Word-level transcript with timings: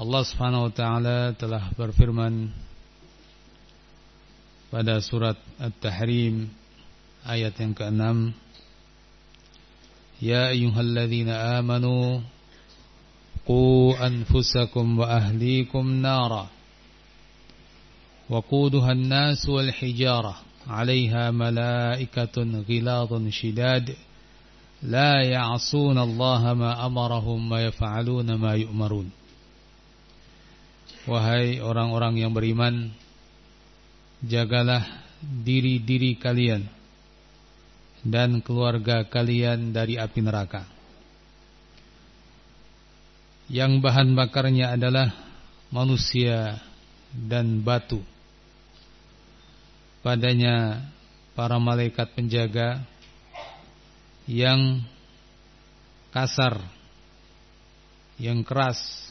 Allah 0.00 0.24
Subhanahu 0.24 0.64
wa 0.64 0.72
taala 0.72 1.36
telah 1.36 1.76
berfirman 1.76 2.48
pada 4.72 4.96
surat 5.04 5.36
At-Tahrim 5.60 6.48
ayat 7.28 7.52
yang 7.60 7.76
ke-6 7.76 8.32
Ya 10.24 10.56
ayyuhalladzina 10.56 11.60
amanu 11.60 12.24
qu 13.44 13.92
anfusakum 14.00 15.04
wa 15.04 15.20
ahlikum 15.20 16.00
nara 16.00 16.48
وقودها 18.30 18.92
الناس 18.92 19.42
والحجارة 19.48 20.34
عليها 20.70 21.30
ملائكة 21.34 22.36
غلاظ 22.62 23.10
شداد 23.28 23.86
La 24.86 25.20
ya'asuna 25.20 26.08
Allah 26.08 26.42
ma 26.56 26.70
amarahum 26.78 27.36
ma 27.36 27.60
yaf'aluna 27.60 28.38
ma 28.38 28.56
yu'marun 28.56 29.19
Wahai 31.10 31.58
orang-orang 31.58 32.22
yang 32.22 32.30
beriman 32.30 32.94
Jagalah 34.22 34.86
diri-diri 35.18 36.14
kalian 36.14 36.70
Dan 38.06 38.38
keluarga 38.46 39.02
kalian 39.10 39.74
dari 39.74 39.98
api 39.98 40.20
neraka 40.22 40.62
Yang 43.50 43.82
bahan 43.82 44.14
bakarnya 44.14 44.78
adalah 44.78 45.10
manusia 45.74 46.62
dan 47.10 47.58
batu 47.66 47.98
Padanya 50.06 50.86
para 51.34 51.58
malaikat 51.60 52.08
penjaga 52.14 52.86
yang 54.30 54.86
kasar, 56.14 56.62
yang 58.16 58.46
keras. 58.46 59.09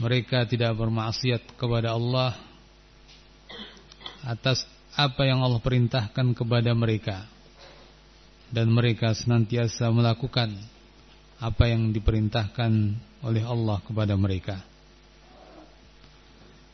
Mereka 0.00 0.48
tidak 0.48 0.72
bermaksiat 0.80 1.60
kepada 1.60 1.92
Allah 1.92 2.32
atas 4.24 4.64
apa 4.96 5.28
yang 5.28 5.44
Allah 5.44 5.60
perintahkan 5.60 6.32
kepada 6.32 6.72
mereka. 6.72 7.28
Dan 8.50 8.72
mereka 8.74 9.14
senantiasa 9.14 9.92
melakukan 9.94 10.50
apa 11.38 11.70
yang 11.70 11.94
diperintahkan 11.94 12.72
oleh 13.22 13.44
Allah 13.44 13.78
kepada 13.84 14.18
mereka. 14.18 14.58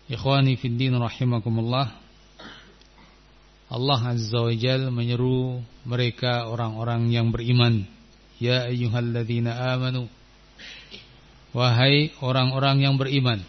Ikhwani 0.06 0.56
fiddin 0.56 0.94
rahimakumullah. 0.96 1.92
Allah 3.66 4.00
Azza 4.06 4.38
wa 4.38 4.54
Jal 4.54 4.94
menyeru 4.94 5.58
mereka 5.82 6.46
orang-orang 6.46 7.10
yang 7.10 7.34
beriman 7.34 7.96
Ya 8.36 8.68
ayyuhalladzina 8.68 9.56
amanu 9.72 10.12
Wahai 11.56 12.12
orang-orang 12.20 12.84
yang 12.84 13.00
beriman. 13.00 13.40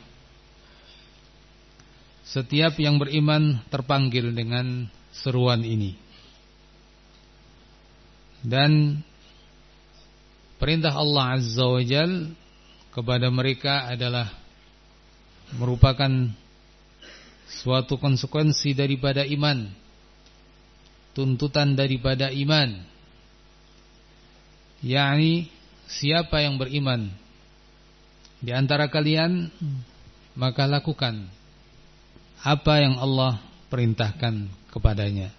Setiap 2.24 2.80
yang 2.80 2.96
beriman 2.96 3.60
terpanggil 3.68 4.32
dengan 4.32 4.88
seruan 5.12 5.68
ini. 5.68 6.00
Dan 8.40 9.04
Perintah 10.56 10.96
Allah 10.96 11.36
Azza 11.42 11.66
wa 11.68 11.82
Jal 11.84 12.32
Kepada 12.94 13.28
mereka 13.28 13.90
adalah 13.92 14.30
Merupakan 15.58 16.32
Suatu 17.50 18.00
konsekuensi 18.00 18.72
daripada 18.72 19.28
iman 19.28 19.68
tuntutan 21.18 21.74
daripada 21.74 22.30
iman. 22.30 22.78
Yakni 24.86 25.50
siapa 25.90 26.46
yang 26.46 26.62
beriman 26.62 27.10
di 28.38 28.54
antara 28.54 28.86
kalian 28.90 29.50
maka 30.38 30.70
lakukan 30.70 31.26
apa 32.46 32.74
yang 32.86 33.02
Allah 33.02 33.42
perintahkan 33.68 34.48
kepadanya. 34.70 35.34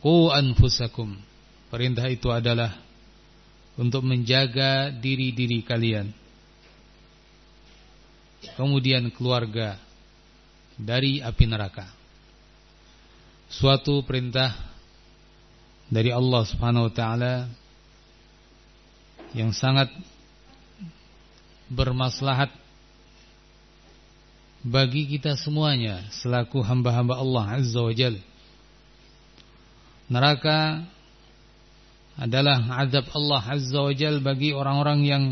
Qu 0.00 0.30
anfusakum. 0.32 1.18
Perintah 1.70 2.06
itu 2.10 2.26
adalah 2.34 2.82
untuk 3.78 4.02
menjaga 4.02 4.90
diri-diri 4.90 5.62
kalian. 5.62 6.10
Kemudian 8.56 9.12
keluarga 9.12 9.78
dari 10.74 11.20
api 11.20 11.44
neraka. 11.46 11.86
Suatu 13.50 14.02
perintah 14.06 14.56
dari 15.90 16.10
Allah 16.10 16.42
Subhanahu 16.46 16.88
wa 16.88 16.94
taala 16.94 17.34
yang 19.34 19.54
sangat 19.54 19.90
bermaslahat 21.70 22.50
bagi 24.60 25.08
kita 25.08 25.38
semuanya 25.40 26.04
selaku 26.12 26.60
hamba-hamba 26.60 27.16
Allah 27.16 27.44
Azza 27.62 27.80
wa 27.80 27.94
Jal. 27.96 28.20
Neraka 30.10 30.84
adalah 32.18 32.60
azab 32.84 33.08
Allah 33.16 33.42
Azza 33.46 33.80
wa 33.80 33.94
Jal 33.94 34.20
bagi 34.20 34.52
orang-orang 34.52 35.00
yang 35.06 35.24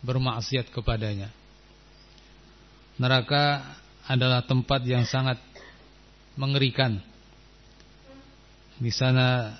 bermaksiat 0.00 0.72
kepadanya. 0.72 1.28
Neraka 2.96 3.60
adalah 4.06 4.40
tempat 4.46 4.86
yang 4.88 5.04
sangat 5.04 5.36
mengerikan 6.38 6.96
di 8.80 8.88
sana 8.88 9.58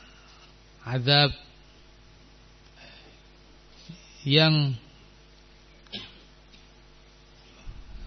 azab 0.82 1.31
yang 4.26 4.75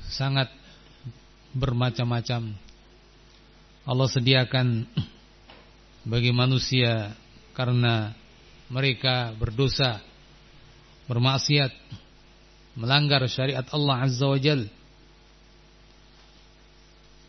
sangat 0.09 0.51
bermacam-macam. 1.55 2.53
Allah 3.85 4.09
sediakan 4.09 4.85
bagi 6.11 6.33
manusia 6.33 7.13
karena 7.55 8.11
mereka 8.67 9.31
berdosa, 9.37 10.01
bermaksiat, 11.05 11.71
melanggar 12.75 13.21
syariat 13.29 13.65
Allah 13.71 13.95
Azza 14.03 14.25
wa 14.25 14.39
Jal. 14.41 14.67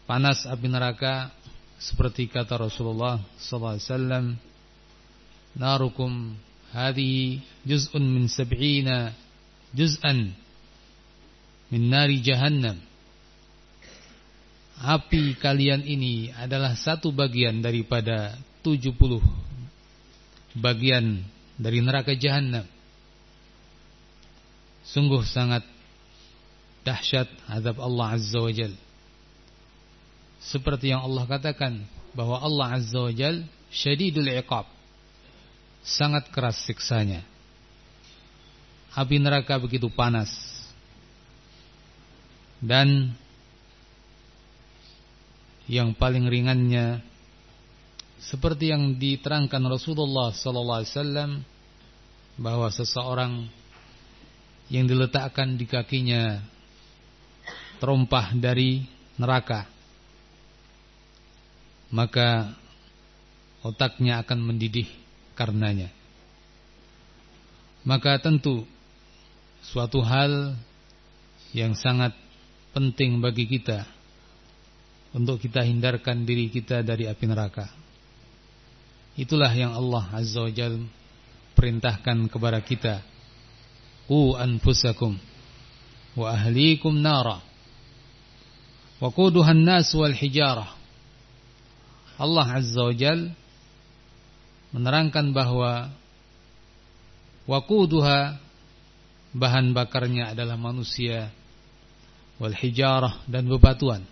Panas 0.06 0.46
api 0.46 0.67
neraka 0.70 1.34
seperti 1.76 2.31
kata 2.31 2.56
Rasulullah 2.56 3.20
sallallahu 3.37 3.75
alaihi 3.75 3.88
wasallam 3.90 4.26
narukum 5.58 6.12
hadhihi 6.72 7.43
juz'un 7.67 8.05
min 8.06 8.31
sab'ina 8.31 9.12
juz'an 9.75 10.32
min 11.72 11.90
nari 11.90 12.22
jahannam. 12.22 12.78
Api 14.76 15.40
kalian 15.40 15.82
ini 15.88 16.28
adalah 16.36 16.76
satu 16.76 17.08
bagian 17.08 17.64
daripada 17.64 18.36
70 18.60 18.92
bagian 20.52 21.24
dari 21.56 21.80
neraka 21.80 22.12
jahanam 22.12 22.64
sungguh 24.84 25.24
sangat 25.24 25.64
dahsyat 26.84 27.28
azab 27.48 27.80
Allah 27.80 28.20
azza 28.20 28.36
wajal 28.36 28.72
seperti 30.46 30.92
yang 30.92 31.02
Allah 31.02 31.24
katakan 31.24 31.82
bahwa 32.12 32.38
Allah 32.38 32.78
azza 32.78 33.00
wajal 33.00 33.42
syadidul 33.72 34.30
iqab. 34.30 34.69
Sangat 35.86 36.30
keras 36.34 36.58
siksanya. 36.66 37.22
Api 38.96 39.22
neraka 39.22 39.54
begitu 39.60 39.86
panas 39.92 40.30
dan 42.62 43.12
yang 45.67 45.93
paling 45.93 46.31
ringannya 46.31 47.03
seperti 48.23 48.73
yang 48.73 48.97
diterangkan 48.97 49.61
Rasulullah 49.67 50.32
sallallahu 50.32 50.79
alaihi 50.82 50.93
wasallam 50.94 51.31
bahwa 52.37 52.69
seseorang 52.70 53.32
yang 54.73 54.87
diletakkan 54.88 55.55
di 55.55 55.67
kakinya 55.69 56.43
terompah 57.79 58.35
dari 58.35 58.82
neraka 59.20 59.76
maka 61.91 62.50
otaknya 63.62 64.23
akan 64.23 64.43
mendidih 64.43 64.88
karenanya. 65.38 65.91
Maka 67.87 68.19
tentu 68.19 68.67
suatu 69.62 70.03
hal 70.03 70.58
yang 71.55 71.79
sangat 71.79 72.14
penting 72.76 73.25
bagi 73.25 73.49
kita 73.49 73.88
untuk 75.17 75.40
kita 75.40 75.64
hindarkan 75.64 76.28
diri 76.28 76.52
kita 76.52 76.84
dari 76.84 77.08
api 77.08 77.25
neraka. 77.25 77.73
Itulah 79.17 79.49
yang 79.56 79.73
Allah 79.73 80.05
Azza 80.12 80.44
wa 80.44 80.52
Jal 80.52 80.84
perintahkan 81.56 82.28
kepada 82.28 82.61
kita. 82.61 83.00
Qu 84.05 84.37
anfusakum 84.37 85.17
wa 86.20 86.37
ahlikum 86.37 87.00
nara. 87.00 87.40
Wa 89.00 89.08
quduhan 89.08 89.64
nas 89.64 89.88
wal 89.96 90.12
hijarah. 90.12 90.76
Allah 92.20 92.61
Azza 92.61 92.84
wa 92.84 92.93
Jal 92.93 93.32
menerangkan 94.76 95.32
bahwa 95.32 95.88
waquduha 97.49 98.37
bahan 99.32 99.72
bakarnya 99.72 100.37
adalah 100.37 100.61
manusia 100.61 101.32
wal 102.36 102.52
hijarah 102.52 103.24
dan 103.28 103.48
bebatuan. 103.48 104.04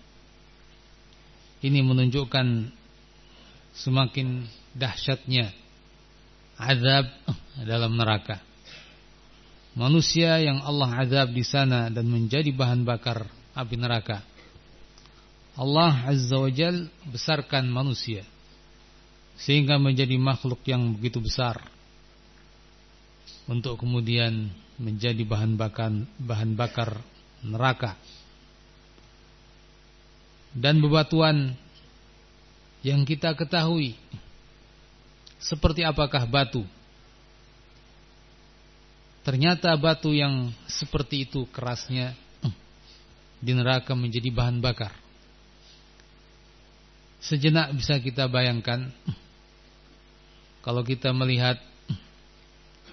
Ini 1.65 1.81
menunjukkan 1.81 2.73
semakin 3.73 4.45
dahsyatnya 4.77 5.51
azab 6.61 7.09
dalam 7.65 7.97
neraka. 7.97 8.41
Manusia 9.75 10.39
yang 10.39 10.63
Allah 10.63 10.93
azab 11.03 11.35
di 11.35 11.43
sana 11.43 11.91
dan 11.91 12.07
menjadi 12.07 12.53
bahan 12.55 12.87
bakar 12.87 13.27
api 13.57 13.75
neraka. 13.75 14.23
Allah 15.55 16.11
Azza 16.11 16.35
wa 16.35 16.51
Jal 16.51 16.91
besarkan 17.07 17.71
manusia 17.71 18.27
sehingga 19.39 19.79
menjadi 19.79 20.19
makhluk 20.19 20.63
yang 20.67 20.95
begitu 20.99 21.23
besar 21.23 21.59
untuk 23.47 23.79
kemudian 23.79 24.51
menjadi 24.79 25.23
bahan 25.23 25.55
bakar 25.55 25.95
bahan 26.19 26.59
bakar 26.59 26.99
neraka. 27.45 27.95
Dan 30.55 30.81
bebatuan 30.81 31.53
yang 32.81 33.05
kita 33.05 33.37
ketahui 33.37 33.99
seperti 35.37 35.85
apakah 35.85 36.25
batu? 36.25 36.65
Ternyata 39.25 39.73
batu 39.77 40.13
yang 40.13 40.53
seperti 40.69 41.25
itu 41.29 41.49
kerasnya 41.49 42.13
di 43.45 43.53
neraka 43.53 43.93
menjadi 43.97 44.29
bahan 44.33 44.61
bakar. 44.61 44.93
Sejenak 47.25 47.73
bisa 47.73 47.97
kita 48.01 48.29
bayangkan 48.29 48.93
kalau 50.61 50.85
kita 50.85 51.09
melihat 51.13 51.57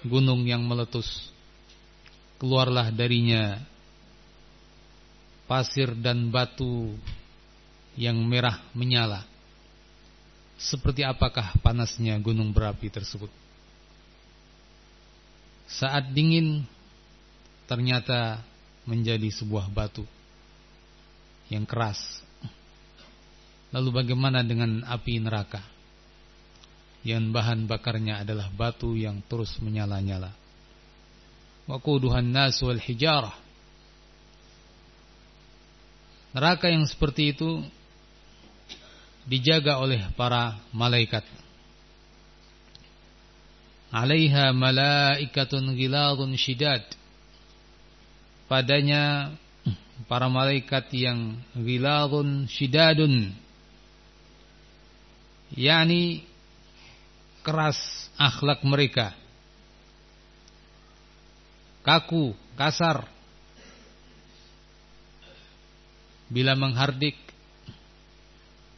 gunung 0.04 0.44
yang 0.48 0.64
meletus 0.64 1.30
keluarlah 2.40 2.88
darinya 2.90 3.60
pasir 5.52 5.92
dan 5.92 6.32
batu 6.32 6.96
yang 7.92 8.16
merah 8.24 8.56
menyala. 8.72 9.28
Seperti 10.56 11.04
apakah 11.04 11.52
panasnya 11.60 12.16
gunung 12.24 12.56
berapi 12.56 12.88
tersebut? 12.88 13.28
Saat 15.68 16.08
dingin 16.16 16.64
ternyata 17.68 18.40
menjadi 18.88 19.28
sebuah 19.28 19.68
batu 19.68 20.08
yang 21.52 21.68
keras. 21.68 22.00
Lalu 23.76 23.92
bagaimana 23.92 24.40
dengan 24.40 24.80
api 24.88 25.20
neraka? 25.20 25.60
Yang 27.04 27.28
bahan 27.28 27.68
bakarnya 27.68 28.24
adalah 28.24 28.48
batu 28.48 28.96
yang 28.96 29.20
terus 29.28 29.60
menyala-nyala 29.60 30.32
waquduhan 31.66 32.26
nas 32.26 32.58
wal 32.62 32.78
hijarah. 32.78 33.34
Neraka 36.32 36.72
yang 36.72 36.88
seperti 36.88 37.36
itu 37.36 37.60
dijaga 39.28 39.78
oleh 39.78 40.00
para 40.16 40.56
malaikat. 40.72 41.24
Alaiha 43.92 44.56
malaikatun 44.56 45.76
ghiladun 45.76 46.32
shidad. 46.40 46.80
Padanya 48.48 49.36
para 50.08 50.32
malaikat 50.32 50.88
yang 50.96 51.36
ghiladun 51.52 52.48
shidadun. 52.48 53.36
yakni 55.52 56.24
keras 57.44 57.76
akhlak 58.16 58.64
mereka 58.64 59.12
kaku, 61.82 62.32
kasar. 62.56 63.11
Bila 66.32 66.56
menghardik 66.56 67.14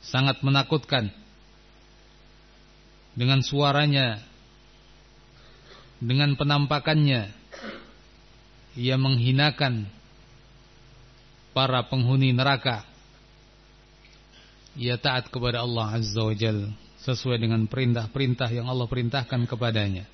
sangat 0.02 0.42
menakutkan. 0.42 1.14
Dengan 3.14 3.46
suaranya, 3.46 4.18
dengan 6.02 6.34
penampakannya, 6.34 7.30
ia 8.74 8.98
menghinakan 8.98 9.86
para 11.54 11.86
penghuni 11.86 12.34
neraka. 12.34 12.82
Ia 14.74 14.98
taat 14.98 15.30
kepada 15.30 15.62
Allah 15.62 15.94
Azza 15.94 16.26
wa 16.26 16.34
Jal 16.34 16.74
sesuai 17.06 17.38
dengan 17.38 17.70
perintah-perintah 17.70 18.50
yang 18.50 18.66
Allah 18.66 18.90
perintahkan 18.90 19.46
kepadanya 19.46 20.10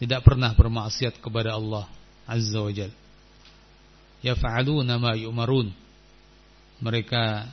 tidak 0.00 0.24
pernah 0.24 0.56
bermaksiat 0.56 1.20
kepada 1.20 1.60
Allah 1.60 1.84
Azza 2.24 2.56
wa 2.56 2.72
Jal. 2.72 2.88
Yaf'aluna 4.20 5.00
ma 5.00 5.16
yu'marun. 5.16 5.72
Mereka 6.80 7.48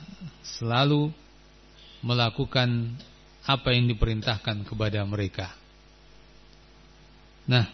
selalu 0.56 1.12
melakukan 2.00 2.96
apa 3.48 3.68
yang 3.72 3.88
diperintahkan 3.88 4.64
kepada 4.68 5.04
mereka. 5.08 5.52
Nah, 7.48 7.64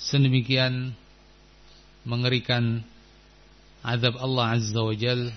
sedemikian 0.00 0.96
mengerikan 2.08 2.80
azab 3.84 4.16
Allah 4.16 4.56
Azza 4.56 4.80
wa 4.80 4.96
Jal 4.96 5.28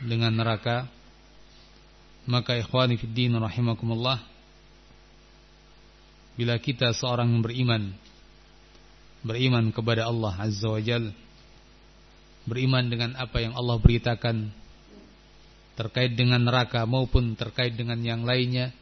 dengan 0.00 0.32
neraka. 0.32 0.88
Maka 2.22 2.54
ikhwani 2.54 2.96
fid 2.96 3.18
rahimakumullah 3.34 4.22
bila 6.32 6.56
kita 6.56 6.94
seorang 6.96 7.28
beriman 7.44 7.92
beriman 9.26 9.68
kepada 9.74 10.06
Allah 10.06 10.32
Azza 10.38 10.70
wa 10.70 10.80
Jal 10.80 11.10
beriman 12.48 12.90
dengan 12.90 13.14
apa 13.18 13.38
yang 13.38 13.54
Allah 13.54 13.78
beritakan 13.78 14.50
terkait 15.78 16.12
dengan 16.12 16.42
neraka 16.42 16.84
maupun 16.84 17.32
terkait 17.38 17.72
dengan 17.72 17.96
yang 18.02 18.26
lainnya 18.26 18.74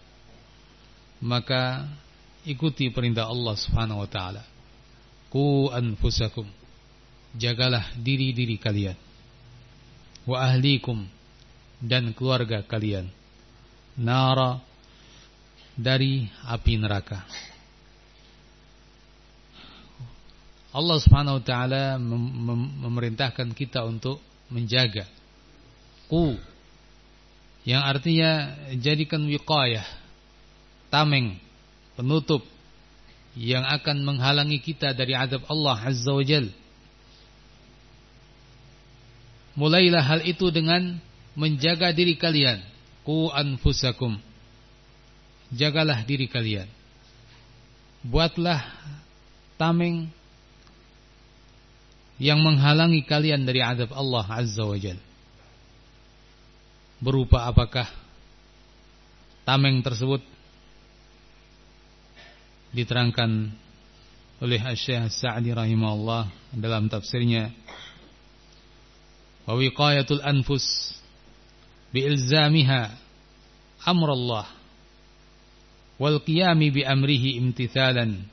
maka 1.21 1.85
ikuti 2.49 2.89
perintah 2.89 3.29
Allah 3.29 3.55
Subhanahu 3.57 4.03
wa 4.03 4.09
taala. 4.09 4.43
Ku 5.31 5.71
anfusakum 5.71 6.49
jagalah 7.37 7.93
diri-diri 7.95 8.57
kalian. 8.57 8.97
Wa 10.27 10.51
ahlikum 10.51 11.07
dan 11.79 12.11
keluarga 12.17 12.65
kalian. 12.65 13.09
Nara 14.01 14.59
dari 15.77 16.27
api 16.49 16.73
neraka. 16.81 17.23
Allah 20.71 20.97
Subhanahu 21.03 21.43
wa 21.43 21.45
taala 21.45 21.99
memerintahkan 22.87 23.51
kita 23.59 23.83
untuk 23.83 24.23
menjaga 24.51 25.07
ku 26.07 26.35
yang 27.63 27.83
artinya 27.87 28.55
jadikan 28.79 29.27
wiqayah 29.27 29.87
tameng 30.91 31.39
penutup 31.95 32.43
yang 33.39 33.63
akan 33.63 34.03
menghalangi 34.03 34.59
kita 34.59 34.91
dari 34.91 35.15
adab 35.15 35.47
Allah 35.47 35.79
Azza 35.79 36.11
wa 36.11 36.25
Jal. 36.27 36.51
Mulailah 39.55 40.03
hal 40.03 40.21
itu 40.27 40.51
dengan 40.51 40.99
menjaga 41.39 41.95
diri 41.95 42.19
kalian. 42.19 42.59
Ku 43.07 43.31
anfusakum. 43.31 44.19
Jagalah 45.55 46.03
diri 46.07 46.27
kalian. 46.27 46.67
Buatlah 48.07 48.65
tameng 49.61 50.09
yang 52.21 52.45
menghalangi 52.45 53.01
kalian 53.09 53.49
dari 53.49 53.65
adab 53.65 53.97
Allah 53.97 54.29
Azza 54.29 54.61
wa 54.61 54.77
Jal. 54.77 55.01
Berupa 57.01 57.49
apakah 57.49 57.89
tameng 59.49 59.81
tersebut 59.81 60.21
diterangkan 62.77 63.49
oleh 64.45 64.61
Syekh 64.77 65.09
Sa'di 65.09 65.57
rahimahullah 65.57 66.29
dalam 66.53 66.93
tafsirnya 66.93 67.49
wa 69.49 69.57
wiqayatul 69.57 70.21
anfus 70.21 70.93
bi 71.89 72.05
ilzamiha 72.05 72.93
amrullah 73.89 74.47
wal 75.97 76.21
qiyami 76.21 76.69
bi 76.69 76.85
amrihi 76.85 77.41
imtithalan 77.41 78.29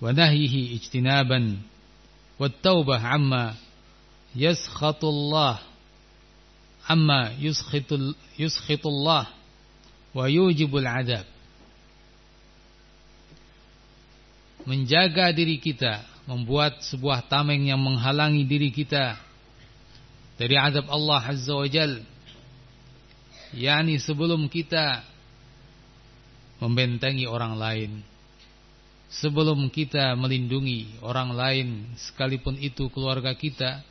wa 0.00 0.10
nahyihi 0.12 0.80
ijtinaban 0.80 1.60
wat 2.36 2.52
taubah 2.60 3.00
amma 3.00 3.56
yaskhatullah 4.36 5.60
amma 6.88 7.32
yuskhitul 7.40 8.12
yuskhitullah 8.36 9.32
wa 10.12 10.24
yujibul 10.28 10.84
adab 10.84 11.24
menjaga 14.66 15.30
diri 15.30 15.62
kita, 15.62 16.02
membuat 16.26 16.82
sebuah 16.82 17.30
tameng 17.30 17.70
yang 17.70 17.78
menghalangi 17.78 18.42
diri 18.42 18.74
kita 18.74 19.14
dari 20.34 20.58
azab 20.58 20.90
Allah 20.90 21.22
Azza 21.22 21.54
wa 21.54 21.70
Jal. 21.70 22.02
Yani 23.54 23.96
sebelum 24.02 24.50
kita 24.50 25.06
membentengi 26.58 27.24
orang 27.30 27.54
lain, 27.56 27.90
sebelum 29.10 29.70
kita 29.70 30.14
melindungi 30.18 31.00
orang 31.02 31.30
lain, 31.34 31.68
sekalipun 31.98 32.58
itu 32.58 32.90
keluarga 32.90 33.34
kita, 33.34 33.82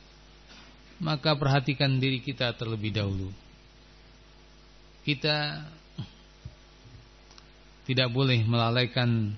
maka 1.00 1.36
perhatikan 1.36 1.96
diri 2.00 2.20
kita 2.24 2.52
terlebih 2.56 2.92
dahulu. 2.92 3.28
Kita 5.04 5.62
tidak 7.86 8.08
boleh 8.10 8.42
melalaikan 8.42 9.30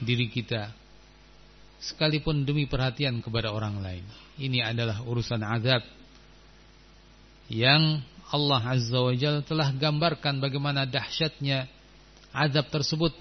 diri 0.00 0.32
kita 0.32 0.72
sekalipun 1.80 2.44
demi 2.44 2.64
perhatian 2.64 3.20
kepada 3.20 3.52
orang 3.52 3.80
lain. 3.80 4.04
Ini 4.40 4.64
adalah 4.64 5.04
urusan 5.04 5.40
azab 5.44 5.84
yang 7.52 8.00
Allah 8.30 8.62
Azza 8.62 9.00
wa 9.00 9.12
Jalla 9.12 9.42
telah 9.42 9.68
gambarkan 9.74 10.38
bagaimana 10.38 10.86
dahsyatnya 10.86 11.66
azab 12.30 12.70
tersebut. 12.70 13.12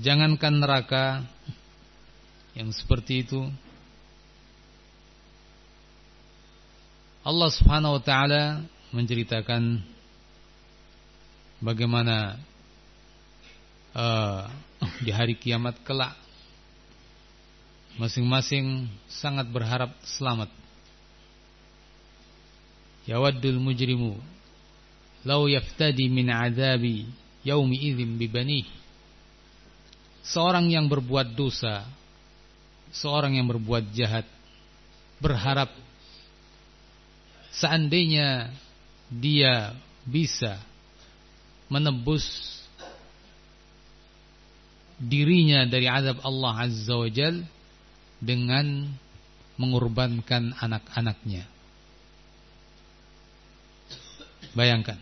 Jangankan 0.00 0.60
neraka 0.60 1.26
yang 2.56 2.72
seperti 2.72 3.28
itu. 3.28 3.44
Allah 7.22 7.50
Subhanahu 7.52 8.00
wa 8.00 8.02
taala 8.02 8.64
menceritakan 8.90 9.84
bagaimana 11.60 12.40
uh, 13.94 14.48
di 15.04 15.12
hari 15.14 15.38
kiamat 15.38 15.78
kelak 15.86 16.22
Masing-masing 18.00 18.88
sangat 19.04 19.52
berharap 19.52 19.92
selamat. 20.00 20.48
Yawaddul 23.04 23.60
mujrimu 23.60 24.16
law 25.28 25.44
yaftadi 25.44 26.08
min 26.08 26.32
adabi 26.32 27.04
yaumi 27.44 27.76
idzin 27.92 28.16
bibani. 28.16 28.64
Seorang 30.22 30.70
yang 30.70 30.86
berbuat 30.86 31.34
dosa, 31.34 31.82
seorang 32.94 33.34
yang 33.34 33.50
berbuat 33.50 33.90
jahat 33.90 34.26
berharap 35.18 35.70
seandainya 37.54 38.50
dia 39.10 39.74
bisa 40.06 40.58
menebus 41.70 42.26
dirinya 44.98 45.66
dari 45.66 45.90
azab 45.90 46.22
Allah 46.22 46.52
Azza 46.66 46.94
wa 46.94 47.10
Jalla 47.10 47.46
dengan 48.22 48.86
mengorbankan 49.58 50.54
anak-anaknya. 50.58 51.44
Bayangkan. 54.54 55.00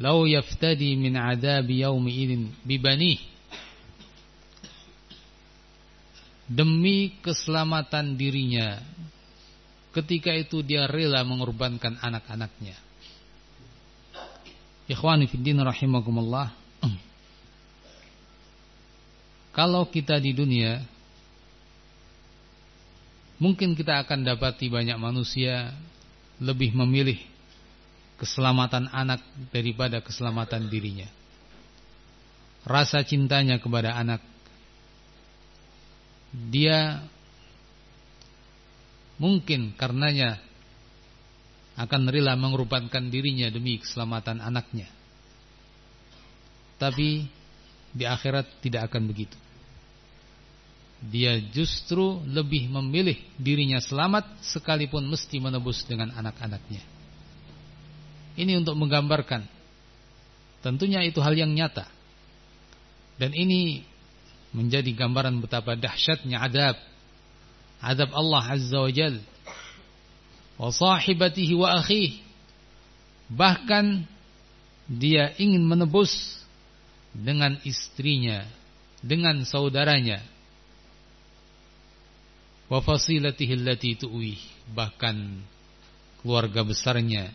Lau 0.00 0.24
yaftadi 0.24 0.96
min 0.96 1.18
adabi 1.18 1.84
yaumi 1.84 2.12
idin 2.24 2.42
bibani 2.64 3.20
demi 6.50 7.14
keselamatan 7.22 8.18
dirinya 8.18 8.82
ketika 9.94 10.34
itu 10.34 10.66
dia 10.66 10.90
rela 10.90 11.22
mengorbankan 11.22 11.94
anak-anaknya. 12.02 12.74
Ikhwani 14.90 15.30
fiddin 15.30 15.62
rahimakumullah. 15.62 16.50
Kalau 19.56 19.86
kita 19.86 20.18
di 20.18 20.34
dunia 20.34 20.82
Mungkin 23.40 23.72
kita 23.72 24.04
akan 24.04 24.20
dapati 24.20 24.68
banyak 24.68 25.00
manusia 25.00 25.72
lebih 26.44 26.76
memilih 26.76 27.16
keselamatan 28.20 28.92
anak 28.92 29.24
daripada 29.48 30.04
keselamatan 30.04 30.68
dirinya. 30.68 31.08
Rasa 32.68 33.00
cintanya 33.00 33.56
kepada 33.56 33.96
anak 33.96 34.20
dia 36.30 37.02
mungkin 39.20 39.74
karenanya 39.74 40.38
akan 41.76 42.10
rela 42.12 42.36
mengorbankan 42.38 43.10
dirinya 43.10 43.50
demi 43.50 43.80
keselamatan 43.80 44.38
anaknya. 44.40 44.86
Tapi 46.80 47.26
di 47.90 48.04
akhirat 48.06 48.62
tidak 48.62 48.88
akan 48.88 49.10
begitu 49.10 49.36
dia 51.00 51.40
justru 51.40 52.20
lebih 52.28 52.68
memilih 52.68 53.16
dirinya 53.40 53.80
selamat 53.80 54.44
sekalipun 54.44 55.00
mesti 55.08 55.40
menebus 55.40 55.80
dengan 55.88 56.12
anak-anaknya. 56.12 56.84
Ini 58.36 58.60
untuk 58.60 58.76
menggambarkan. 58.76 59.48
Tentunya 60.60 61.00
itu 61.00 61.24
hal 61.24 61.32
yang 61.32 61.56
nyata. 61.56 61.88
Dan 63.16 63.32
ini 63.32 63.80
menjadi 64.50 64.90
gambaran 64.94 65.38
betapa 65.42 65.78
dahsyatnya 65.78 66.42
adab. 66.42 66.76
Adab 67.80 68.10
Allah 68.12 68.44
Azza 68.56 68.78
wa 68.78 68.90
Jal. 68.92 69.18
Wa 70.60 70.68
sahibatihi 70.70 71.54
wa 71.56 71.80
akhih. 71.80 72.20
Bahkan 73.30 74.04
dia 74.90 75.32
ingin 75.38 75.62
menebus 75.62 76.12
dengan 77.14 77.56
istrinya, 77.62 78.42
dengan 79.00 79.46
saudaranya, 79.46 80.22
wa 82.70 82.78
fasilatihi 82.78 83.58
allati 83.58 83.98
tu'wi 83.98 84.38
bahkan 84.70 85.42
keluarga 86.22 86.62
besarnya 86.62 87.34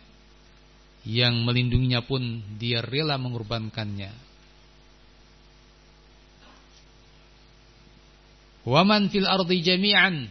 yang 1.03 1.43
melindunginya 1.43 1.99
pun 2.07 2.39
dia 2.55 2.79
rela 2.79 3.19
mengorbankannya 3.19 4.15
waman 8.65 9.07
fil 9.13 9.29
ardi 9.29 9.61
jami'an 9.61 10.27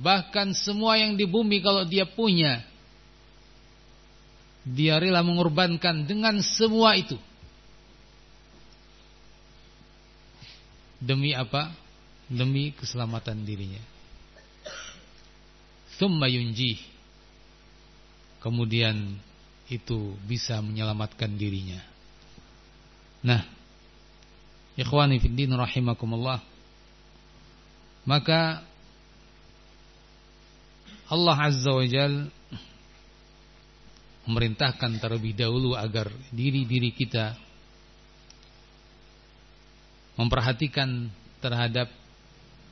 bahkan 0.00 0.56
semua 0.56 0.96
yang 0.96 1.18
di 1.18 1.28
bumi 1.28 1.60
kalau 1.60 1.84
dia 1.84 2.08
punya 2.08 2.64
dia 4.62 4.96
rela 5.02 5.20
mengorbankan 5.26 6.06
dengan 6.06 6.38
semua 6.40 6.94
itu 6.94 7.18
demi 11.02 11.34
apa 11.34 11.74
demi 12.30 12.70
keselamatan 12.78 13.42
dirinya 13.42 13.92
Thumma 16.02 16.26
yunjih. 16.26 16.82
Kemudian 18.42 19.22
itu 19.70 20.18
bisa 20.26 20.58
menyelamatkan 20.58 21.38
dirinya. 21.38 21.78
Nah, 23.22 23.46
ikhwani 24.74 25.22
fiddin 25.22 25.54
rahimakumullah. 25.54 26.42
Maka 28.02 28.62
Allah 31.06 31.36
Azza 31.38 31.70
wa 31.70 31.86
Jal 31.86 32.32
memerintahkan 34.26 35.02
terlebih 35.02 35.34
dahulu 35.34 35.74
agar 35.74 36.10
diri-diri 36.30 36.94
kita 36.94 37.34
memperhatikan 40.16 41.10
terhadap 41.42 41.90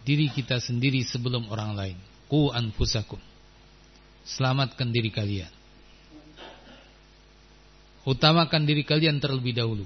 diri 0.06 0.30
kita 0.30 0.62
sendiri 0.62 1.02
sebelum 1.04 1.50
orang 1.50 1.74
lain. 1.74 1.98
Ku 2.30 2.54
anfusakum. 2.54 3.18
Selamatkan 4.22 4.94
diri 4.94 5.10
kalian. 5.10 5.50
Utamakan 8.06 8.64
diri 8.64 8.86
kalian 8.86 9.18
terlebih 9.18 9.52
dahulu. 9.52 9.84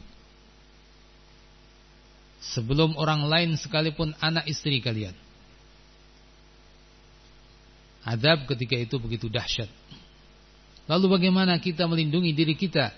Sebelum 2.44 2.94
orang 3.00 3.24
lain 3.24 3.50
sekalipun 3.56 4.12
anak 4.20 4.44
istri 4.46 4.78
kalian. 4.84 5.16
Adab 8.04 8.44
ketika 8.52 8.76
itu 8.76 9.00
begitu 9.00 9.32
dahsyat. 9.32 9.68
Lalu 10.84 11.16
bagaimana 11.16 11.56
kita 11.56 11.88
melindungi 11.88 12.36
diri 12.36 12.52
kita? 12.52 12.92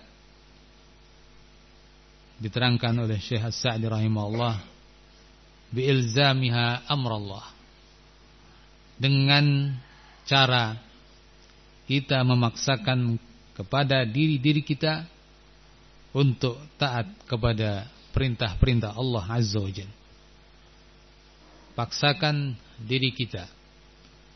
Diterangkan 2.43 3.07
oleh 3.07 3.17
Syekh 3.23 3.47
As-Sa'di 3.47 3.87
rahimahullah 3.87 4.59
biilzamiha 5.71 6.91
amrallah. 6.91 7.47
Dengan 8.99 9.79
cara 10.27 10.75
kita 11.87 12.27
memaksakan 12.27 13.15
kepada 13.55 14.03
diri-diri 14.03 14.67
kita 14.67 15.07
untuk 16.11 16.59
taat 16.77 17.07
kepada 17.31 17.87
perintah-perintah 18.11 18.99
Allah 18.99 19.25
Azza 19.31 19.63
wa 19.63 19.71
Jalla. 19.71 19.97
Paksakan 21.77 22.57
diri 22.83 23.13
kita 23.13 23.56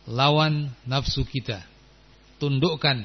lawan 0.08 0.72
nafsu 0.88 1.26
kita. 1.26 1.60
Tundukkan 2.40 3.04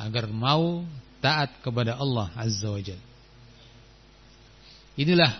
agar 0.00 0.26
mau 0.32 0.82
taat 1.20 1.60
kepada 1.60 1.94
Allah 2.00 2.32
Azza 2.34 2.72
wa 2.72 2.80
Jalla. 2.80 3.06
Inilah 4.98 5.32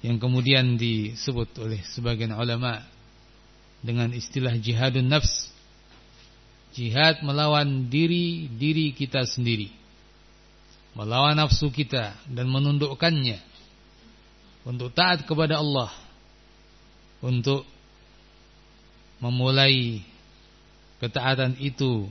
yang 0.00 0.16
kemudian 0.16 0.78
disebut 0.78 1.52
oleh 1.60 1.82
sebagian 1.92 2.32
ulama 2.32 2.80
dengan 3.82 4.14
istilah 4.14 4.54
jihadun 4.56 5.10
nafs. 5.10 5.50
Jihad 6.76 7.24
melawan 7.24 7.88
diri 7.88 8.46
diri 8.52 8.92
kita 8.92 9.24
sendiri. 9.24 9.72
Melawan 10.96 11.36
nafsu 11.36 11.68
kita 11.68 12.16
dan 12.28 12.48
menundukkannya 12.48 13.40
untuk 14.64 14.92
taat 14.92 15.24
kepada 15.24 15.60
Allah. 15.60 15.92
Untuk 17.20 17.64
memulai 19.20 20.04
ketaatan 21.00 21.56
itu 21.60 22.08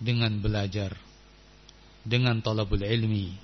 dengan 0.00 0.32
belajar, 0.40 0.96
dengan 2.02 2.40
talabul 2.40 2.82
ilmi, 2.82 3.34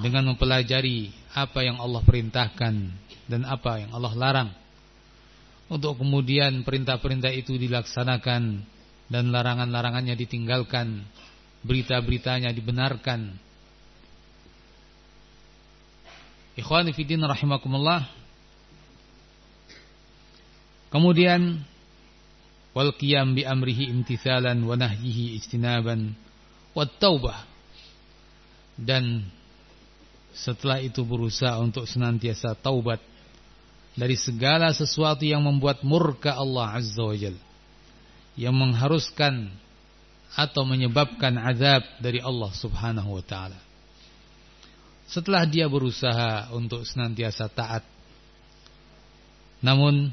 dengan 0.00 0.32
mempelajari 0.32 1.12
apa 1.32 1.64
yang 1.64 1.78
Allah 1.78 2.02
perintahkan 2.02 2.74
dan 3.28 3.42
apa 3.44 3.84
yang 3.84 3.90
Allah 3.92 4.12
larang. 4.16 4.50
Untuk 5.72 5.96
kemudian 6.04 6.66
perintah-perintah 6.68 7.32
itu 7.32 7.56
dilaksanakan 7.56 8.42
dan 9.08 9.24
larangan-larangannya 9.32 10.12
ditinggalkan, 10.16 11.00
berita-beritanya 11.64 12.52
dibenarkan. 12.52 13.32
Ikhwani 16.60 16.92
fillah 16.92 17.32
rahimakumullah. 17.32 18.21
Kemudian 20.92 21.64
wal 22.76 22.92
qiyam 22.92 23.32
bi 23.32 23.48
amrihi 23.48 23.88
imtithalan 23.88 24.60
wa 24.60 24.76
nahyihi 24.76 25.40
ijtinaban 25.40 26.12
taubah 27.00 27.48
dan 28.76 29.24
setelah 30.32 30.80
itu 30.80 31.04
berusaha 31.04 31.60
untuk 31.60 31.84
senantiasa 31.84 32.56
taubat 32.56 33.00
dari 33.92 34.16
segala 34.16 34.72
sesuatu 34.72 35.24
yang 35.28 35.44
membuat 35.44 35.84
murka 35.84 36.32
Allah 36.32 36.80
Azza 36.80 37.04
wa 37.04 37.12
yang 38.32 38.56
mengharuskan 38.56 39.52
atau 40.32 40.64
menyebabkan 40.64 41.36
azab 41.36 41.84
dari 42.00 42.24
Allah 42.24 42.48
Subhanahu 42.56 43.20
wa 43.20 43.24
taala. 43.24 43.60
Setelah 45.04 45.44
dia 45.44 45.68
berusaha 45.68 46.48
untuk 46.56 46.88
senantiasa 46.88 47.52
taat 47.52 47.84
namun 49.60 50.10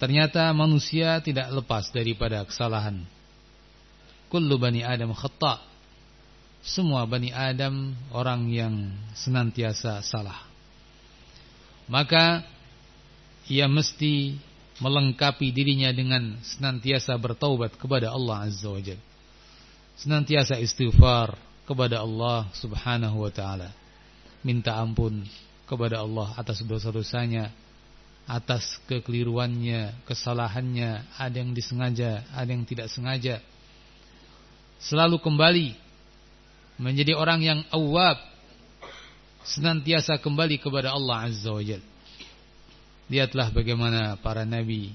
Ternyata 0.00 0.48
manusia 0.56 1.20
tidak 1.20 1.52
lepas 1.52 1.92
daripada 1.92 2.40
kesalahan. 2.48 3.04
Kullu 4.32 4.56
bani 4.56 4.80
Adam 4.80 5.12
khata. 5.12 5.60
Semua 6.64 7.04
bani 7.04 7.28
Adam 7.36 7.92
orang 8.08 8.48
yang 8.48 8.74
senantiasa 9.12 10.00
salah. 10.00 10.48
Maka 11.84 12.40
ia 13.44 13.68
mesti 13.68 14.40
melengkapi 14.80 15.52
dirinya 15.52 15.92
dengan 15.92 16.40
senantiasa 16.40 17.12
bertaubat 17.20 17.76
kepada 17.76 18.08
Allah 18.08 18.48
Azza 18.48 18.72
wa 18.72 18.80
Jalla. 18.80 19.04
Senantiasa 20.00 20.56
istighfar 20.56 21.36
kepada 21.68 22.00
Allah 22.00 22.48
Subhanahu 22.56 23.20
wa 23.20 23.28
taala. 23.28 23.68
Minta 24.40 24.80
ampun 24.80 25.28
kepada 25.68 26.00
Allah 26.00 26.32
atas 26.40 26.64
dosa-dosanya 26.64 27.52
atas 28.30 28.78
kekeliruannya, 28.86 30.06
kesalahannya, 30.06 31.02
ada 31.18 31.34
yang 31.34 31.50
disengaja, 31.50 32.22
ada 32.30 32.46
yang 32.46 32.62
tidak 32.62 32.86
sengaja. 32.86 33.42
Selalu 34.78 35.18
kembali 35.18 35.74
menjadi 36.78 37.18
orang 37.18 37.42
yang 37.42 37.60
awab, 37.74 38.22
senantiasa 39.42 40.22
kembali 40.22 40.62
kepada 40.62 40.94
Allah 40.94 41.26
Azza 41.26 41.50
wa 41.50 41.58
Jal. 41.58 41.82
Lihatlah 43.10 43.50
bagaimana 43.50 44.14
para 44.22 44.46
nabi 44.46 44.94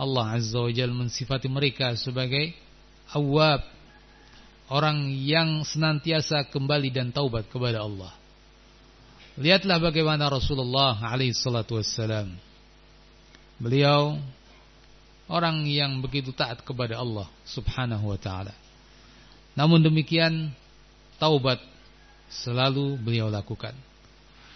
Allah 0.00 0.40
Azza 0.40 0.64
wa 0.64 0.72
Jal 0.72 0.88
mensifati 0.88 1.46
mereka 1.52 1.92
sebagai 2.00 2.56
awab, 3.12 3.60
orang 4.72 5.12
yang 5.12 5.60
senantiasa 5.62 6.48
kembali 6.48 6.88
dan 6.88 7.12
taubat 7.12 7.46
kepada 7.52 7.84
Allah. 7.84 8.17
Lihatlah 9.38 9.78
bagaimana 9.78 10.26
Rasulullah 10.26 10.98
alaihi 10.98 11.30
salatu 11.30 11.78
wassalam. 11.78 12.34
Beliau 13.62 14.18
orang 15.30 15.62
yang 15.62 16.02
begitu 16.02 16.34
taat 16.34 16.58
kepada 16.66 16.98
Allah 16.98 17.30
Subhanahu 17.46 18.10
wa 18.10 18.18
taala. 18.18 18.50
Namun 19.54 19.78
demikian 19.78 20.50
taubat 21.22 21.62
selalu 22.26 22.98
beliau 22.98 23.30
lakukan. 23.30 23.78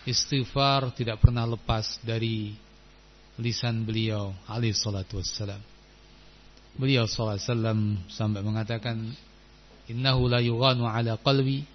Istighfar 0.02 0.90
tidak 0.98 1.22
pernah 1.22 1.46
lepas 1.46 2.02
dari 2.02 2.50
lisan 3.38 3.86
beliau 3.86 4.34
alaihi 4.50 4.74
salatu 4.74 5.22
wassalam. 5.22 5.62
Beliau 6.74 7.06
sallallahu 7.06 7.38
alaihi 7.38 7.48
wasallam 7.54 7.80
sampai 8.10 8.42
mengatakan 8.42 8.96
innahu 9.86 10.26
la 10.26 10.42
yughanu 10.42 10.90
ala 10.90 11.14
qalbi 11.22 11.70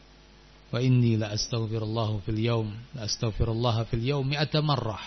wa 0.67 0.79
inni 0.83 1.15
la 1.15 1.31
astaghfirullah 1.31 2.19
fil 2.27 2.39
yawm 2.39 2.67
la 2.95 3.07
astaghfirullah 3.07 3.87
fil 3.87 4.03
yawm 4.03 4.27
mi'ata 4.27 4.59
marrah. 4.59 5.03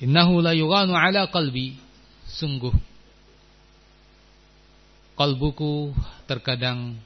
Innahu 0.00 0.40
la 0.40 0.56
yughanu 0.56 0.96
ala 0.96 1.28
qalbi. 1.28 1.76
Sungguh 2.30 2.70
kalbuku 5.20 5.92
terkadang 6.24 6.96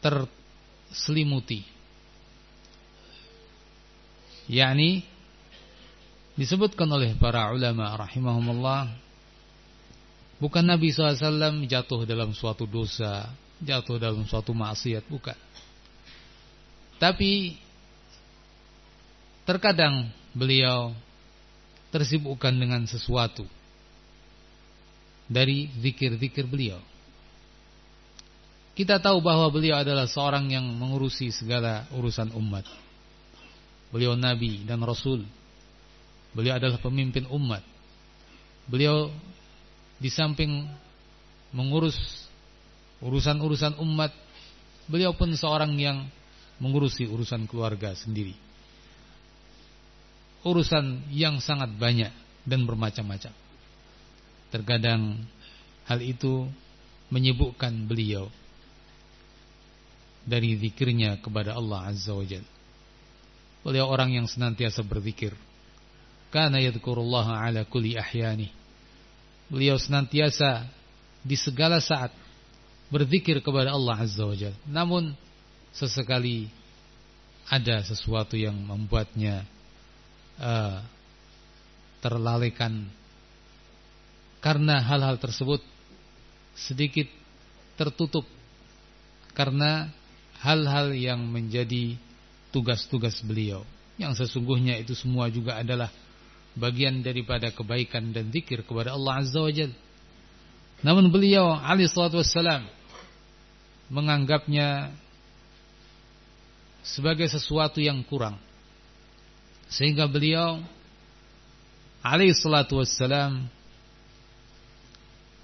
terselimuti. 0.00 1.60
Yakni 4.48 5.04
disebutkan 6.32 6.88
oleh 6.88 7.12
para 7.20 7.52
ulama 7.52 7.92
rahimahumullah 7.92 8.88
bukan 10.40 10.64
Nabi 10.64 10.88
SAW 10.88 11.68
jatuh 11.68 12.08
dalam 12.08 12.32
suatu 12.32 12.64
dosa 12.64 13.28
jatuh 13.62 13.96
dalam 13.96 14.26
suatu 14.26 14.50
maksiat 14.52 15.06
bukan. 15.06 15.38
Tapi 16.98 17.58
terkadang 19.42 20.10
beliau 20.34 20.94
tersibukkan 21.90 22.54
dengan 22.54 22.82
sesuatu 22.86 23.46
dari 25.26 25.70
zikir-zikir 25.80 26.46
beliau. 26.46 26.78
Kita 28.72 28.96
tahu 28.96 29.20
bahwa 29.20 29.52
beliau 29.52 29.76
adalah 29.76 30.08
seorang 30.08 30.48
yang 30.48 30.64
mengurusi 30.64 31.28
segala 31.28 31.84
urusan 31.92 32.32
umat. 32.32 32.64
Beliau 33.92 34.16
nabi 34.16 34.64
dan 34.64 34.80
rasul. 34.80 35.28
Beliau 36.32 36.56
adalah 36.56 36.80
pemimpin 36.80 37.28
umat. 37.28 37.60
Beliau 38.64 39.12
di 40.00 40.08
samping 40.08 40.64
mengurus 41.52 42.21
urusan-urusan 43.02 43.82
umat, 43.82 44.14
beliau 44.86 45.12
pun 45.12 45.30
seorang 45.34 45.74
yang 45.76 46.06
mengurusi 46.62 47.04
urusan 47.10 47.50
keluarga 47.50 47.92
sendiri. 47.98 48.38
urusan 50.42 51.06
yang 51.14 51.38
sangat 51.38 51.70
banyak 51.78 52.10
dan 52.42 52.66
bermacam-macam. 52.66 53.30
Terkadang 54.50 55.22
hal 55.86 56.02
itu 56.02 56.50
menyibukkan 57.14 57.70
beliau 57.86 58.26
dari 60.26 60.58
zikirnya 60.58 61.18
kepada 61.22 61.54
Allah 61.54 61.94
Azza 61.94 62.10
wa 62.10 62.26
Jalla. 62.26 62.50
Beliau 63.62 63.86
orang 63.86 64.18
yang 64.18 64.26
senantiasa 64.26 64.82
berzikir. 64.82 65.30
Karena 66.34 66.58
yadhkurullah 66.58 67.38
ala 67.38 67.62
kulli 67.62 67.94
ahyani. 67.94 68.50
Beliau 69.46 69.78
senantiasa 69.78 70.66
di 71.22 71.38
segala 71.38 71.78
saat 71.78 72.10
berzikir 72.92 73.40
kepada 73.40 73.72
Allah 73.72 74.04
Azza 74.04 74.28
wa 74.28 74.36
Jalla. 74.36 74.58
Namun 74.68 75.16
sesekali 75.72 76.52
ada 77.48 77.80
sesuatu 77.80 78.36
yang 78.36 78.54
membuatnya 78.54 79.48
uh, 80.36 80.84
terlalaikan 82.04 82.92
karena 84.44 84.84
hal-hal 84.84 85.16
tersebut 85.16 85.64
sedikit 86.52 87.08
tertutup 87.80 88.28
karena 89.32 89.88
hal-hal 90.44 90.92
yang 90.92 91.24
menjadi 91.24 91.96
tugas-tugas 92.52 93.24
beliau 93.24 93.64
yang 93.96 94.12
sesungguhnya 94.12 94.76
itu 94.76 94.92
semua 94.92 95.32
juga 95.32 95.56
adalah 95.56 95.88
bagian 96.52 97.00
daripada 97.00 97.48
kebaikan 97.48 98.12
dan 98.12 98.28
zikir 98.28 98.60
kepada 98.66 98.92
Allah 98.92 99.24
Azza 99.24 99.40
wa 99.40 99.52
Jalla. 99.52 99.76
Namun 100.82 101.08
beliau 101.14 101.54
alaihi 101.54 101.88
salatu 101.88 102.20
wassalam 102.20 102.66
menganggapnya 103.92 104.88
sebagai 106.80 107.28
sesuatu 107.28 107.76
yang 107.76 108.00
kurang. 108.08 108.40
Sehingga 109.68 110.08
beliau 110.08 110.64
alaihi 112.00 112.32
salatu 112.32 112.80
wassalam 112.80 113.44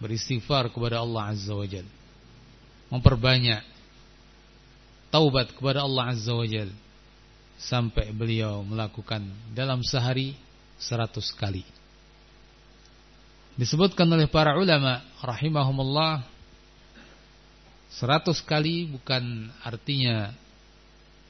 beristighfar 0.01 0.73
kepada 0.73 1.05
Allah 1.05 1.37
Azza 1.37 1.53
wa 1.53 1.69
Jalla. 1.69 1.93
Memperbanyak 2.89 3.63
taubat 5.13 5.53
kepada 5.53 5.85
Allah 5.85 6.17
Azza 6.17 6.33
wa 6.33 6.49
Jalla 6.49 6.73
sampai 7.61 8.15
beliau 8.17 8.65
melakukan 8.65 9.29
dalam 9.53 9.85
sehari 9.85 10.33
seratus 10.81 11.35
kali. 11.37 11.67
Disebutkan 13.59 14.07
oleh 14.07 14.31
para 14.31 14.55
ulama 14.55 15.03
rahimahumullah 15.19 16.38
seratus 17.93 18.45
kali 18.45 18.89
bukan 18.93 19.49
artinya 19.65 20.33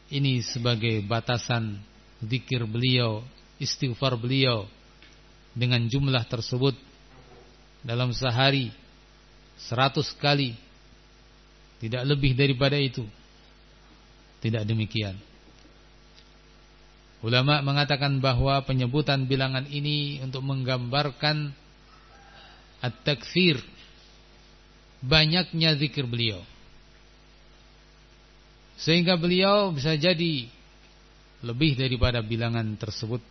ini 0.09 0.40
sebagai 0.40 1.05
batasan 1.05 1.79
zikir 2.25 2.64
beliau, 2.64 3.23
istighfar 3.61 4.16
beliau 4.16 4.66
dengan 5.53 5.85
jumlah 5.87 6.25
tersebut 6.27 6.75
dalam 7.85 8.11
sehari. 8.11 8.73
Seratus 9.59 10.14
kali. 10.16 10.55
Tidak 11.79 12.03
lebih 12.07 12.35
daripada 12.35 12.79
itu. 12.79 13.07
Tidak 14.38 14.62
demikian. 14.66 15.18
Ulama 17.18 17.59
mengatakan 17.66 18.23
bahwa 18.23 18.62
penyebutan 18.62 19.27
bilangan 19.27 19.66
ini 19.66 20.23
untuk 20.23 20.47
menggambarkan 20.47 21.51
at-takfir 22.79 23.59
banyaknya 25.04 25.78
zikir 25.78 26.04
beliau 26.06 26.42
sehingga 28.78 29.18
beliau 29.18 29.74
bisa 29.74 29.98
jadi 29.98 30.46
lebih 31.42 31.78
daripada 31.78 32.22
bilangan 32.22 32.78
tersebut 32.78 33.22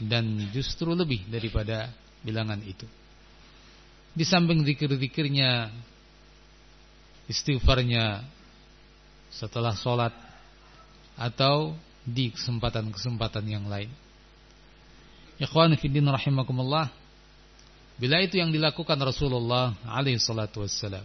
dan 0.00 0.48
justru 0.52 0.96
lebih 0.96 1.28
daripada 1.28 1.92
bilangan 2.24 2.60
itu. 2.64 2.88
Di 4.16 4.24
samping 4.24 4.64
zikir-zikirnya, 4.64 5.70
istighfarnya 7.28 8.24
setelah 9.30 9.76
sholat 9.76 10.10
atau 11.14 11.76
di 12.02 12.32
kesempatan-kesempatan 12.32 13.44
yang 13.44 13.68
lain. 13.68 13.92
Ikhwan 15.36 15.76
fiddin 15.76 16.08
rahimakumullah. 16.08 16.90
Bila 18.00 18.16
itu 18.24 18.40
yang 18.40 18.48
dilakukan 18.48 18.96
Rasulullah 18.96 19.76
alaihi 19.84 20.16
salatu 20.16 20.64
wassalam 20.64 21.04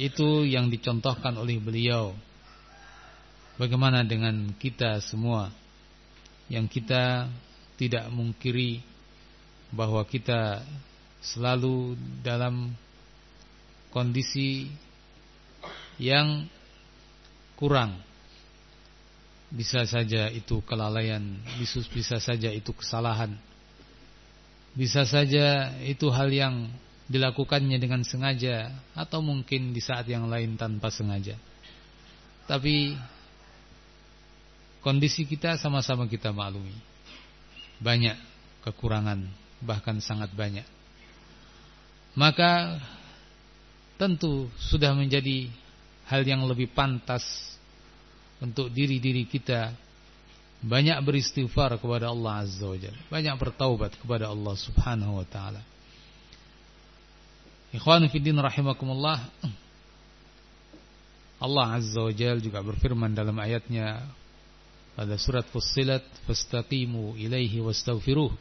itu 0.00 0.48
yang 0.48 0.72
dicontohkan 0.72 1.36
oleh 1.36 1.60
beliau. 1.60 2.16
Bagaimana 3.60 4.00
dengan 4.06 4.54
kita 4.56 5.02
semua 5.04 5.52
yang 6.48 6.64
kita 6.70 7.28
tidak 7.76 8.08
mungkiri 8.08 8.80
bahwa 9.68 10.00
kita 10.08 10.64
selalu 11.20 11.98
dalam 12.24 12.72
kondisi 13.92 14.72
yang 16.00 16.48
kurang. 17.58 17.98
Bisa 19.48 19.84
saja 19.84 20.32
itu 20.32 20.60
kelalaian, 20.64 21.24
bisa 21.92 22.20
saja 22.20 22.52
itu 22.52 22.72
kesalahan. 22.72 23.47
Bisa 24.78 25.02
saja 25.02 25.74
itu 25.82 26.06
hal 26.06 26.30
yang 26.30 26.70
dilakukannya 27.10 27.82
dengan 27.82 28.06
sengaja 28.06 28.70
atau 28.94 29.18
mungkin 29.18 29.74
di 29.74 29.82
saat 29.82 30.06
yang 30.06 30.30
lain 30.30 30.54
tanpa 30.54 30.94
sengaja. 30.94 31.34
Tapi 32.46 32.94
kondisi 34.78 35.26
kita 35.26 35.58
sama-sama 35.58 36.06
kita 36.06 36.30
maklumi. 36.30 36.78
Banyak 37.82 38.14
kekurangan, 38.62 39.26
bahkan 39.66 39.98
sangat 39.98 40.30
banyak. 40.30 40.64
Maka 42.14 42.78
tentu 43.98 44.46
sudah 44.62 44.94
menjadi 44.94 45.50
hal 46.06 46.22
yang 46.22 46.46
lebih 46.46 46.70
pantas 46.70 47.26
untuk 48.38 48.70
diri-diri 48.70 49.26
kita 49.26 49.74
banyak 50.58 50.98
beristighfar 51.06 51.78
kepada 51.78 52.10
Allah 52.10 52.42
Azza 52.42 52.66
wa 52.66 52.74
Jalla, 52.74 52.98
banyak 53.06 53.34
bertaubat 53.38 53.94
kepada 53.94 54.26
Allah 54.26 54.54
Subhanahu 54.58 55.22
wa 55.22 55.26
taala. 55.26 55.62
Ikhwan 57.70 58.08
fiddin 58.08 58.34
rahimakumullah 58.40 59.28
Allah 61.38 61.66
Azza 61.78 62.02
wa 62.02 62.10
Jal 62.10 62.42
juga 62.42 62.58
berfirman 62.64 63.14
dalam 63.14 63.38
ayatnya 63.38 64.02
pada 64.98 65.14
surat 65.14 65.46
Fussilat 65.54 66.02
fastaqimu 66.26 67.14
ilaihi 67.14 67.62
wastaghfiruh. 67.62 68.34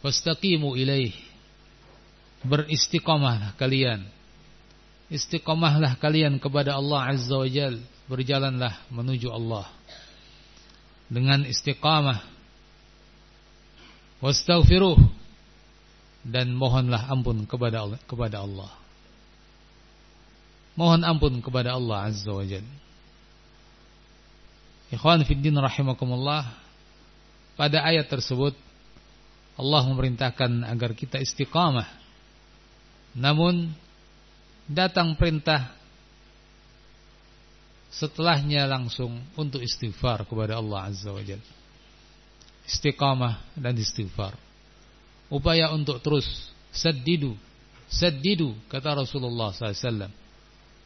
Fastaqimu 0.00 0.72
ilaihi. 0.80 1.12
Beristiqamahlah 2.48 3.52
kalian. 3.60 4.08
Istiqamahlah 5.12 6.00
kalian 6.00 6.40
kepada 6.40 6.80
Allah 6.80 7.12
Azza 7.12 7.36
wa 7.36 7.44
Jal 7.44 7.76
berjalanlah 8.08 8.88
menuju 8.88 9.28
Allah 9.28 9.68
dengan 11.14 11.46
istiqamah 11.46 12.26
wastaghfiruh 14.18 14.98
dan 16.26 16.50
mohonlah 16.58 17.06
ampun 17.06 17.46
kepada 17.46 17.86
Allah, 17.86 18.00
kepada 18.10 18.42
Allah. 18.42 18.72
Mohon 20.74 21.00
ampun 21.06 21.32
kepada 21.38 21.78
Allah 21.78 22.10
Azza 22.10 22.34
wa 22.34 22.42
Jalla. 22.42 22.74
Ikhwan 24.90 25.22
fiddin 25.22 25.54
rahimakumullah 25.54 26.50
pada 27.54 27.86
ayat 27.86 28.10
tersebut 28.10 28.58
Allah 29.54 29.82
memerintahkan 29.86 30.66
agar 30.66 30.90
kita 30.98 31.22
istiqamah. 31.22 31.86
Namun 33.14 33.70
datang 34.66 35.14
perintah 35.14 35.78
setelahnya 37.94 38.66
langsung 38.66 39.22
untuk 39.38 39.62
istighfar 39.62 40.26
kepada 40.26 40.58
Allah 40.58 40.90
Azza 40.90 41.14
wa 41.14 41.22
Jalla. 41.22 41.46
Istiqamah 42.66 43.54
dan 43.54 43.78
istighfar. 43.78 44.34
Upaya 45.30 45.70
untuk 45.70 46.02
terus 46.02 46.26
sedidu 46.74 47.38
sedidu 47.86 48.56
kata 48.66 49.04
Rasulullah 49.04 49.54
SAW 49.54 50.10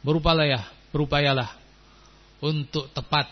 berupayalah 0.05 0.69
berupayalah 0.93 1.49
untuk 2.43 2.91
tepat. 2.93 3.25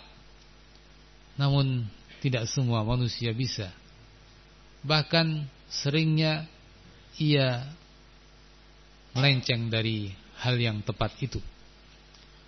Namun 1.38 1.86
tidak 2.18 2.50
semua 2.50 2.82
manusia 2.82 3.30
bisa. 3.30 3.70
Bahkan 4.82 5.46
seringnya 5.70 6.50
ia 7.22 7.68
melenceng 9.14 9.70
dari 9.70 10.10
hal 10.42 10.58
yang 10.58 10.82
tepat 10.82 11.14
itu 11.22 11.42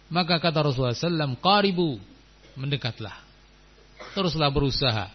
maka 0.10 0.42
kata 0.42 0.66
Rasulullah 0.66 0.98
SAW 0.98 1.38
qaribu 1.38 2.02
mendekatlah. 2.58 3.14
Teruslah 4.18 4.50
berusaha. 4.50 5.08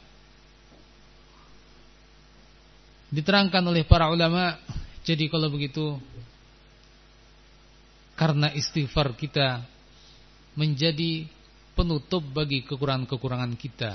Diterangkan 3.11 3.63
oleh 3.63 3.87
para 3.87 4.11
ulama, 4.11 4.59
jadi 5.07 5.31
kalau 5.31 5.51
begitu 5.51 5.99
karena 8.15 8.51
istighfar 8.55 9.15
kita 9.19 9.63
menjadi 10.55 11.27
penutup 11.75 12.23
bagi 12.31 12.63
kekurangan-kekurangan 12.63 13.55
kita. 13.59 13.93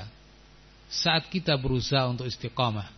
saat 0.89 1.29
kita 1.29 1.53
berusaha 1.53 2.09
untuk 2.09 2.25
istiqamah 2.25 2.89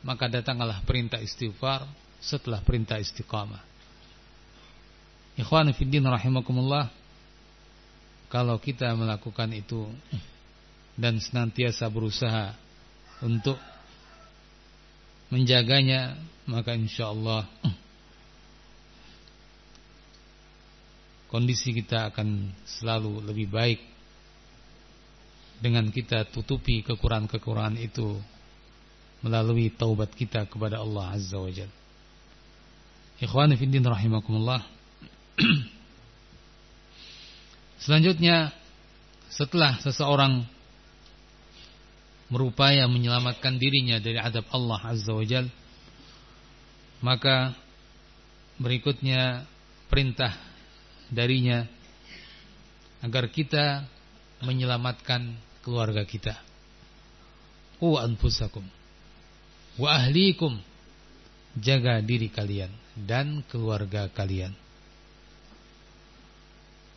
maka 0.00 0.28
datanglah 0.28 0.80
perintah 0.84 1.20
istighfar 1.20 1.84
setelah 2.20 2.60
perintah 2.64 2.96
istiqamah. 2.96 3.60
Ikhwan 5.36 5.72
fiddin 5.72 6.04
rahimakumullah 6.04 6.92
kalau 8.30 8.62
kita 8.62 8.94
melakukan 8.94 9.50
itu 9.50 9.90
dan 10.94 11.18
senantiasa 11.18 11.90
berusaha 11.90 12.54
untuk 13.26 13.58
menjaganya 15.34 16.14
maka 16.46 16.74
insyaallah 16.78 17.46
kondisi 21.30 21.74
kita 21.74 22.14
akan 22.14 22.54
selalu 22.66 23.22
lebih 23.26 23.50
baik 23.50 23.80
dengan 25.60 25.92
kita 25.92 26.24
tutupi 26.30 26.80
kekurangan-kekurangan 26.86 27.76
itu 27.78 28.16
melalui 29.20 29.68
taubat 29.68 30.10
kita 30.16 30.48
kepada 30.48 30.80
Allah 30.80 31.12
Azza 31.12 31.36
wa 31.36 31.52
Jalla. 31.52 31.76
Ikhwani 33.20 33.60
fiddin 33.60 33.84
rahimakumullah. 33.84 34.64
Selanjutnya 37.80 38.52
setelah 39.32 39.80
seseorang 39.80 40.44
berupaya 42.30 42.84
menyelamatkan 42.86 43.56
dirinya 43.56 43.96
dari 43.98 44.20
adab 44.20 44.46
Allah 44.52 44.80
Azza 44.84 45.10
wa 45.10 45.24
Jalla, 45.24 45.50
maka 47.00 47.56
berikutnya 48.60 49.48
perintah 49.88 50.36
darinya 51.08 51.64
agar 53.00 53.32
kita 53.32 53.88
menyelamatkan 54.44 55.34
keluarga 55.64 56.04
kita. 56.04 56.36
Wa 57.80 58.04
anfusakum 58.04 58.64
wa 59.80 59.88
ahlikum. 59.96 60.60
Jaga 61.50 61.98
diri 61.98 62.30
kalian 62.30 62.70
dan 62.94 63.42
keluarga 63.50 64.06
kalian. 64.06 64.54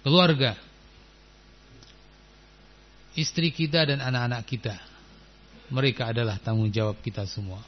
Keluarga 0.05 0.53
istri 3.13 3.53
kita 3.53 3.85
dan 3.89 4.01
anak-anak 4.01 4.43
kita. 4.45 4.75
Mereka 5.73 6.13
adalah 6.13 6.37
tanggung 6.41 6.69
jawab 6.69 7.01
kita 7.01 7.25
semua. 7.25 7.61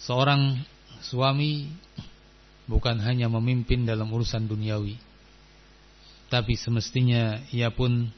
Seorang 0.00 0.56
suami 1.04 1.68
bukan 2.64 2.96
hanya 3.04 3.28
memimpin 3.28 3.84
dalam 3.84 4.08
urusan 4.08 4.48
duniawi, 4.48 4.96
tapi 6.32 6.56
semestinya 6.56 7.42
ia 7.52 7.68
pun 7.68 8.08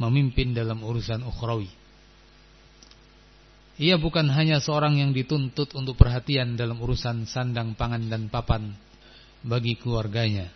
memimpin 0.00 0.56
dalam 0.56 0.80
urusan 0.80 1.20
ukhrawi. 1.26 1.68
Ia 3.74 3.98
bukan 3.98 4.30
hanya 4.30 4.62
seorang 4.62 5.02
yang 5.02 5.10
dituntut 5.10 5.74
untuk 5.74 5.98
perhatian 5.98 6.54
dalam 6.54 6.78
urusan 6.78 7.26
sandang, 7.26 7.74
pangan, 7.74 8.06
dan 8.06 8.30
papan 8.30 8.70
bagi 9.42 9.74
keluarganya. 9.74 10.46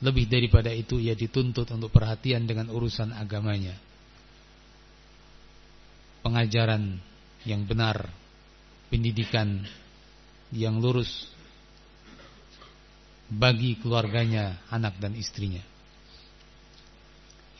Lebih 0.00 0.32
daripada 0.32 0.72
itu 0.72 0.96
ia 0.96 1.12
dituntut 1.12 1.68
untuk 1.76 1.92
perhatian 1.92 2.48
dengan 2.48 2.72
urusan 2.72 3.12
agamanya. 3.12 3.76
Pengajaran 6.24 6.96
yang 7.44 7.68
benar, 7.68 8.08
pendidikan 8.88 9.64
yang 10.52 10.80
lurus 10.80 11.28
bagi 13.30 13.78
keluarganya, 13.78 14.58
anak 14.72 14.96
dan 14.98 15.14
istrinya. 15.14 15.62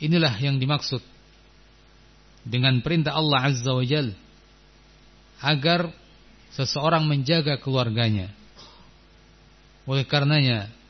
Inilah 0.01 0.33
yang 0.41 0.57
dimaksud 0.57 0.99
dengan 2.41 2.81
perintah 2.81 3.13
Allah 3.13 3.53
Azza 3.53 3.69
wa 3.69 3.85
Jal 3.85 4.17
agar 5.45 5.93
seseorang 6.57 7.05
menjaga 7.05 7.61
keluarganya. 7.61 8.33
Oleh 9.85 10.05
karenanya 10.05 10.80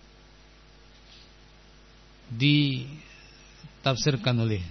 ditafsirkan 2.32 4.40
oleh 4.40 4.64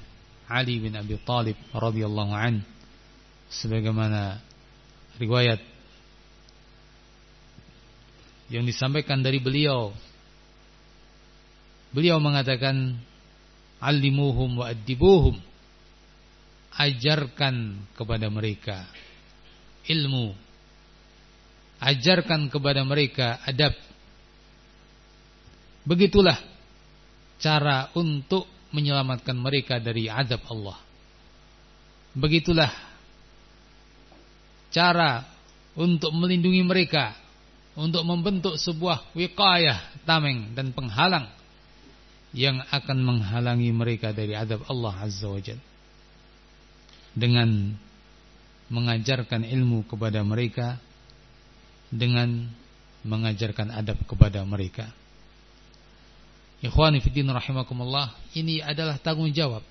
Ali 0.50 0.80
bin 0.80 0.96
Abi 0.96 1.20
Talib 1.22 1.54
radhiyallahu 1.70 2.34
an 2.34 2.64
sebagaimana 3.52 4.40
riwayat 5.20 5.60
yang 8.50 8.66
disampaikan 8.66 9.22
dari 9.22 9.38
beliau. 9.38 9.94
Beliau 11.90 12.22
mengatakan 12.22 12.98
alimuhum 13.82 14.62
wa 14.62 14.70
adibuhum 14.70 15.34
ajarkan 16.74 17.86
kepada 17.94 18.26
mereka 18.30 18.86
ilmu. 19.86 20.34
Ajarkan 21.80 22.52
kepada 22.52 22.84
mereka 22.84 23.40
adab. 23.46 23.72
Begitulah 25.86 26.36
cara 27.40 27.88
untuk 27.96 28.46
menyelamatkan 28.70 29.34
mereka 29.34 29.82
dari 29.82 30.06
adab 30.06 30.44
Allah. 30.46 30.78
Begitulah 32.14 32.70
cara 34.70 35.26
untuk 35.74 36.14
melindungi 36.14 36.62
mereka 36.62 37.14
untuk 37.74 38.02
membentuk 38.06 38.54
sebuah 38.58 39.14
wiqayah 39.14 40.04
tameng 40.06 40.54
dan 40.54 40.70
penghalang 40.70 41.26
yang 42.30 42.62
akan 42.70 42.98
menghalangi 43.02 43.74
mereka 43.74 44.14
dari 44.14 44.38
adab 44.38 44.62
Allah 44.70 44.94
Azza 45.02 45.26
wa 45.26 45.40
Jal 45.42 45.58
dengan 47.10 47.74
mengajarkan 48.70 49.42
ilmu 49.42 49.82
kepada 49.90 50.22
mereka 50.22 50.78
dengan 51.90 52.46
mengajarkan 53.02 53.74
adab 53.74 53.98
kepada 54.06 54.46
mereka 54.46 54.94
Ikhwani 56.60 57.00
fiddin 57.00 57.28
rahimakumullah 57.32 58.12
ini 58.36 58.60
adalah 58.60 59.00
tanggung 59.00 59.32
jawab 59.32 59.64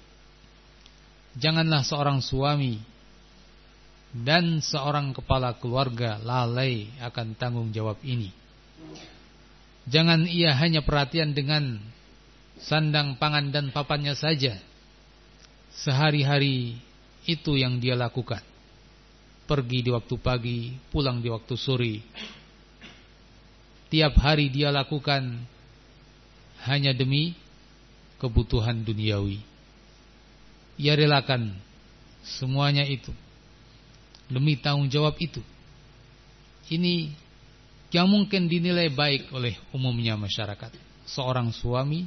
janganlah 1.37 1.85
seorang 1.85 2.17
suami 2.19 2.81
dan 4.09 4.57
seorang 4.57 5.13
kepala 5.13 5.53
keluarga 5.61 6.17
lalai 6.17 6.89
akan 6.97 7.37
tanggung 7.37 7.69
jawab 7.69 8.01
ini 8.01 8.33
jangan 9.85 10.25
ia 10.25 10.57
hanya 10.57 10.81
perhatian 10.81 11.37
dengan 11.37 11.77
sandang 12.59 13.15
pangan 13.15 13.49
dan 13.49 13.71
papannya 13.71 14.13
saja. 14.13 14.59
Sehari-hari 15.71 16.75
itu 17.23 17.55
yang 17.55 17.79
dia 17.79 17.95
lakukan. 17.95 18.43
Pergi 19.47 19.81
di 19.81 19.89
waktu 19.89 20.15
pagi, 20.19 20.59
pulang 20.93 21.23
di 21.23 21.31
waktu 21.31 21.55
sore. 21.55 22.03
Tiap 23.89 24.13
hari 24.21 24.53
dia 24.53 24.69
lakukan 24.69 25.41
hanya 26.67 26.91
demi 26.91 27.37
kebutuhan 28.19 28.83
duniawi. 28.83 29.39
Ia 30.79 30.95
relakan 30.95 31.55
semuanya 32.23 32.83
itu 32.83 33.11
demi 34.29 34.55
tanggung 34.59 34.87
jawab 34.87 35.17
itu. 35.19 35.41
Ini 36.69 37.09
yang 37.89 38.05
mungkin 38.05 38.45
dinilai 38.45 38.93
baik 38.93 39.33
oleh 39.33 39.57
umumnya 39.73 40.13
masyarakat. 40.13 40.69
Seorang 41.09 41.49
suami 41.49 42.05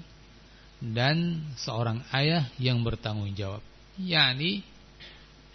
dan 0.78 1.42
seorang 1.58 2.06
ayah 2.14 2.46
yang 2.58 2.80
bertanggung 2.86 3.34
jawab. 3.34 3.62
yakni 4.00 4.64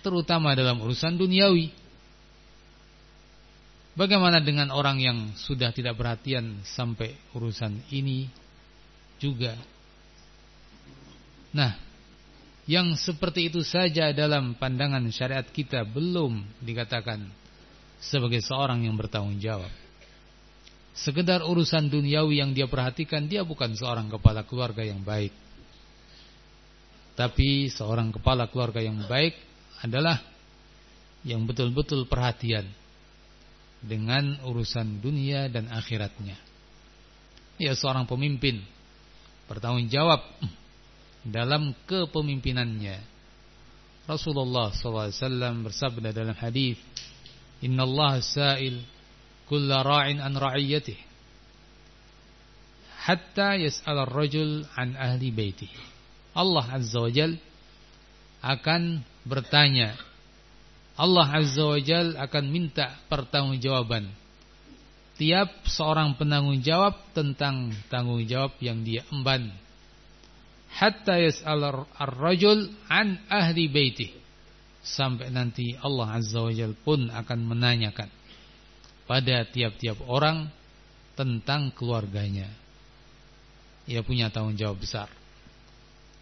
terutama 0.06 0.54
dalam 0.54 0.78
urusan 0.84 1.18
duniawi. 1.18 1.74
Bagaimana 3.98 4.38
dengan 4.38 4.70
orang 4.70 5.02
yang 5.02 5.18
sudah 5.34 5.74
tidak 5.74 5.98
perhatian 5.98 6.62
sampai 6.62 7.18
urusan 7.34 7.82
ini 7.90 8.30
juga? 9.18 9.58
Nah, 11.54 11.74
yang 12.70 12.94
seperti 13.00 13.50
itu 13.50 13.64
saja 13.64 14.12
dalam 14.12 14.56
pandangan 14.56 15.04
syariat 15.10 15.46
kita 15.46 15.88
belum 15.88 16.44
dikatakan 16.62 17.26
sebagai 17.98 18.44
seorang 18.44 18.86
yang 18.86 18.94
bertanggung 18.94 19.40
jawab 19.40 19.72
sekedar 20.98 21.46
urusan 21.46 21.94
duniawi 21.94 22.42
yang 22.42 22.52
dia 22.58 22.66
perhatikan, 22.66 23.30
dia 23.30 23.46
bukan 23.46 23.78
seorang 23.78 24.10
kepala 24.10 24.42
keluarga 24.42 24.82
yang 24.82 25.06
baik. 25.06 25.30
Tapi 27.14 27.70
seorang 27.70 28.10
kepala 28.10 28.50
keluarga 28.50 28.82
yang 28.82 29.06
baik 29.06 29.38
adalah 29.86 30.18
yang 31.22 31.46
betul-betul 31.46 32.10
perhatian 32.10 32.66
dengan 33.82 34.42
urusan 34.42 34.98
dunia 34.98 35.50
dan 35.54 35.70
akhiratnya. 35.70 36.38
Ya 37.62 37.74
seorang 37.74 38.10
pemimpin 38.10 38.62
bertanggung 39.48 39.88
jawab 39.88 40.22
dalam 41.24 41.76
kepemimpinannya. 41.88 43.00
Rasulullah 44.08 44.72
SAW 44.72 45.68
bersabda 45.68 46.16
dalam 46.16 46.36
hadis, 46.40 46.80
"Inna 47.60 47.84
Allah 47.84 48.24
sa'il 48.24 48.80
kulla 49.48 49.84
ra'in 49.84 50.24
an 50.24 50.36
ra'iyatih, 50.36 50.96
hatta 53.08 53.60
yas'al 53.60 54.08
ar-rajul 54.08 54.64
an 54.80 54.96
ahli 54.96 55.32
baitih." 55.32 55.72
Allah 56.32 56.64
Azza 56.72 57.04
wa 57.04 57.12
Jal 57.12 57.36
akan 58.40 59.04
bertanya. 59.28 59.98
Allah 60.96 61.28
Azza 61.36 61.66
wa 61.68 61.80
Jal 61.82 62.16
akan 62.16 62.46
minta 62.48 62.96
pertanggungjawaban 63.12 64.27
Tiap 65.18 65.66
seorang 65.66 66.14
penanggung 66.14 66.62
jawab 66.62 66.94
tentang 67.18 67.74
tanggung 67.90 68.22
jawab 68.30 68.54
yang 68.62 68.86
dia 68.86 69.02
emban. 69.10 69.50
Hatta 70.78 71.18
yas'al 71.18 71.90
ar-rajul 71.98 72.70
an 72.86 73.18
ahli 73.26 73.66
baitih. 73.66 74.14
Sampai 74.86 75.34
nanti 75.34 75.74
Allah 75.82 76.16
Azza 76.16 76.40
wa 76.40 76.54
Jal 76.54 76.78
pun 76.78 77.10
akan 77.12 77.40
menanyakan 77.44 78.08
pada 79.10 79.44
tiap-tiap 79.50 80.00
orang 80.06 80.48
tentang 81.18 81.74
keluarganya. 81.74 82.48
Ia 83.90 84.06
punya 84.06 84.30
tanggung 84.30 84.56
jawab 84.56 84.80
besar. 84.80 85.10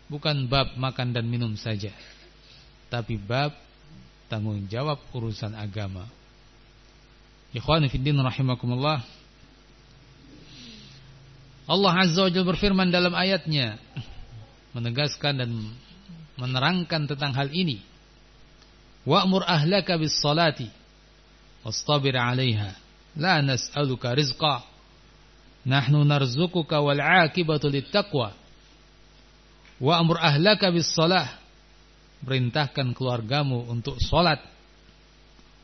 Bukan 0.07 0.47
bab 0.47 0.73
makan 0.79 1.13
dan 1.13 1.27
minum 1.27 1.53
saja 1.59 1.93
tapi 2.95 3.17
bab 3.17 3.53
tanggung 4.31 4.65
jawab 4.69 5.01
urusan 5.13 5.51
agama. 5.57 6.07
Ikhwani 7.55 7.87
fi 7.87 7.95
din 8.03 8.19
rahimakumullah. 8.19 8.99
Allah 11.65 11.93
Azza 12.03 12.27
wa 12.27 12.29
Jalla 12.29 12.51
berfirman 12.51 12.91
dalam 12.91 13.15
ayatnya 13.15 13.79
menegaskan 14.75 15.39
dan 15.39 15.49
menerangkan 16.35 17.07
tentang 17.07 17.31
hal 17.31 17.47
ini. 17.55 17.79
Wa'mur 19.07 19.47
ahlaka 19.47 19.95
bis 19.95 20.19
salati 20.19 20.67
wastabir 21.63 22.19
'alaiha 22.19 22.75
la 23.15 23.39
nas'aluka 23.39 24.11
rizqa 24.11 24.67
nahnu 25.63 26.03
narzuquka 26.03 26.83
wal 26.83 26.99
'aqibatu 26.99 27.71
lit 27.71 27.87
taqwa. 27.87 28.35
Wa'mur 29.79 30.19
ahlaka 30.19 30.75
bis 30.75 30.91
salah 30.91 31.39
perintahkan 32.19 32.91
keluargamu 32.91 33.63
untuk 33.71 33.95
sholat. 34.03 34.43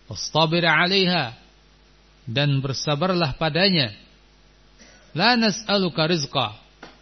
Wastabir 0.08 0.64
'alaiha 0.64 1.41
dan 2.28 2.62
bersabarlah 2.62 3.36
padanya. 3.36 3.94
La 5.12 5.36
nas'aluka 5.36 6.08
rizqa. 6.08 6.56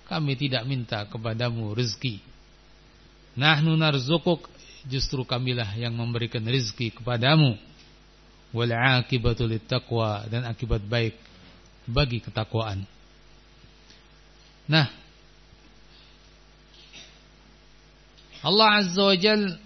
Kami 0.10 0.34
tidak 0.34 0.66
minta 0.66 1.06
kepadamu 1.06 1.78
rezeki. 1.78 2.18
Nahnu 3.38 3.78
narzukuk 3.78 4.50
justru 4.90 5.22
kamilah 5.22 5.70
yang 5.78 5.94
memberikan 5.94 6.42
rezeki 6.42 6.98
kepadamu. 6.98 7.54
Wal 8.50 8.74
'aqibatu 8.74 9.46
taqwa 9.62 10.26
dan 10.26 10.50
akibat 10.50 10.82
baik 10.82 11.14
bagi 11.86 12.18
ketakwaan. 12.18 12.82
Nah, 14.66 14.90
Allah 18.40 18.70
Azza 18.82 19.04
wa 19.04 19.18
Jal 19.18 19.58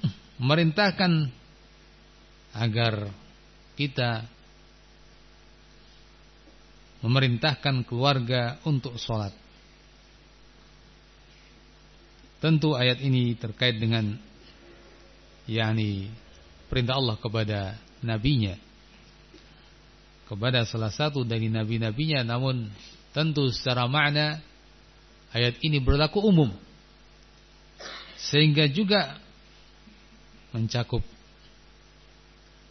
merintahkan 0.41 1.29
agar 2.57 3.07
kita 3.77 4.27
memerintahkan 7.03 7.83
keluarga 7.83 8.57
untuk 8.63 8.95
sholat. 8.95 9.35
Tentu 12.39 12.75
ayat 12.75 12.99
ini 13.03 13.35
terkait 13.35 13.79
dengan 13.79 14.15
yakni 15.47 16.07
perintah 16.71 16.99
Allah 16.99 17.19
kepada 17.19 17.75
nabinya 18.03 18.55
kepada 20.23 20.63
salah 20.63 20.91
satu 20.91 21.27
dari 21.27 21.51
nabi-nabinya 21.51 22.23
namun 22.23 22.71
tentu 23.11 23.51
secara 23.51 23.87
makna 23.91 24.39
ayat 25.35 25.59
ini 25.59 25.83
berlaku 25.83 26.23
umum 26.23 26.51
sehingga 28.15 28.71
juga 28.71 29.19
mencakup 30.55 31.03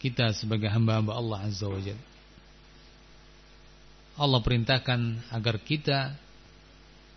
kita 0.01 0.35
sebagai 0.35 0.67
hamba-hamba 0.67 1.15
Allah 1.15 1.39
Azza 1.47 1.69
wa 1.69 1.79
Jalla. 1.79 2.12
Allah 4.13 4.41
perintahkan 4.45 5.33
agar 5.33 5.57
kita 5.61 6.13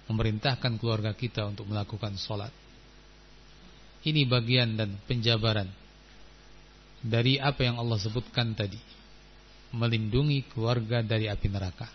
memerintahkan 0.09 0.81
keluarga 0.81 1.13
kita 1.13 1.45
untuk 1.45 1.69
melakukan 1.69 2.17
sholat. 2.17 2.53
Ini 4.07 4.23
bagian 4.25 4.79
dan 4.79 4.95
penjabaran 5.05 5.67
dari 7.03 7.37
apa 7.43 7.67
yang 7.67 7.77
Allah 7.77 7.99
sebutkan 7.99 8.55
tadi. 8.55 8.79
Melindungi 9.75 10.47
keluarga 10.47 11.03
dari 11.03 11.27
api 11.27 11.49
neraka. 11.51 11.91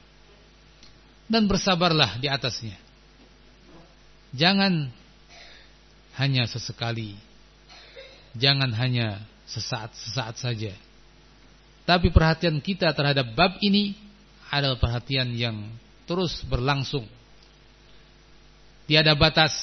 Dan 1.26 1.48
bersabarlah 1.48 2.20
di 2.20 2.28
atasnya. 2.28 2.76
Jangan 4.36 4.92
hanya 6.20 6.44
sesekali. 6.46 7.16
Jangan 8.36 8.76
hanya 8.76 9.24
sesaat-sesaat 9.48 10.36
saja. 10.36 10.76
Tapi 11.88 12.12
perhatian 12.12 12.60
kita 12.60 12.92
terhadap 12.92 13.32
bab 13.34 13.56
ini 13.64 13.96
adalah 14.52 14.76
perhatian 14.76 15.32
yang 15.32 15.56
terus 16.04 16.44
berlangsung. 16.44 17.08
Tiada 18.84 19.16
batas 19.16 19.56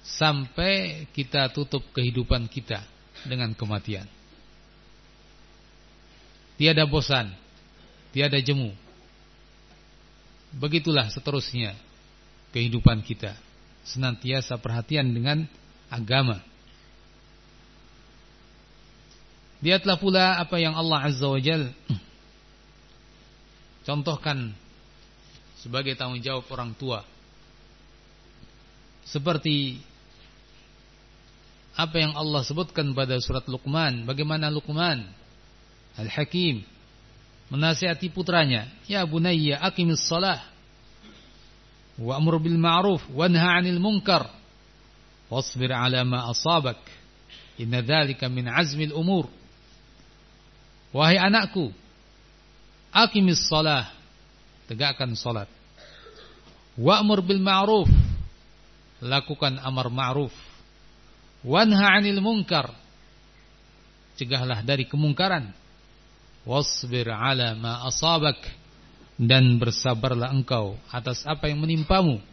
sampai 0.00 1.04
kita 1.12 1.52
tutup 1.52 1.84
kehidupan 1.92 2.48
kita 2.48 2.80
dengan 3.28 3.52
kematian. 3.52 4.08
Tiada 6.56 6.88
bosan, 6.88 7.28
tiada 8.16 8.40
jemu. 8.40 8.72
Begitulah 10.56 11.12
seterusnya 11.12 11.76
kehidupan 12.56 13.04
kita 13.04 13.36
senantiasa 13.84 14.56
perhatian 14.56 15.12
dengan 15.12 15.44
agama. 15.92 16.40
Lihatlah 19.60 20.00
pula 20.00 20.40
apa 20.40 20.56
yang 20.56 20.72
Allah 20.72 21.12
Azza 21.12 21.28
wa 21.28 21.36
Jal 21.36 21.68
contohkan 23.84 24.52
sebagai 25.60 25.96
tanggung 25.96 26.24
jawab 26.24 26.48
orang 26.52 26.72
tua. 26.76 27.04
Seperti 29.04 29.80
apa 31.76 31.96
yang 31.96 32.12
Allah 32.16 32.44
sebutkan 32.44 32.92
pada 32.92 33.16
surat 33.20 33.44
Luqman, 33.48 34.04
bagaimana 34.04 34.52
Luqman 34.52 35.04
Al-Hakim 35.96 36.62
menasihati 37.50 38.12
putranya, 38.12 38.70
"Ya 38.86 39.02
bunayya 39.02 39.58
aqimis 39.58 40.04
salah 40.06 40.50
wa'mur 42.00 42.40
bil 42.40 42.56
ma'ruf 42.56 43.04
wanha 43.12 43.60
'anil 43.60 43.76
munkar 43.76 44.24
wasbir 45.28 45.68
'ala 45.68 46.00
ma 46.08 46.32
asabak 46.32 46.80
inna 47.60 47.84
dzalika 47.84 48.24
min 48.32 48.48
'azmil 48.48 48.96
umur 48.96 49.28
wahai 50.96 51.20
anakku 51.20 51.76
aqimis 52.90 53.46
shalah 53.46 53.90
tegakkan 54.70 55.14
salat. 55.18 55.50
Wa'mur 56.78 57.20
bil 57.26 57.42
ma'ruf. 57.42 57.90
Lakukan 59.02 59.58
amar 59.58 59.90
ma'ruf. 59.90 60.32
Wanha 61.42 61.98
'anil 61.98 62.22
munkar. 62.22 62.70
Cegahlah 64.14 64.62
dari 64.62 64.86
kemungkaran. 64.86 65.50
Wasbir 66.46 67.10
'ala 67.10 67.58
ma 67.58 67.82
asabak. 67.90 68.38
Dan 69.20 69.60
bersabarlah 69.60 70.32
engkau 70.32 70.80
atas 70.88 71.28
apa 71.28 71.52
yang 71.52 71.60
menimpamu. 71.60 72.24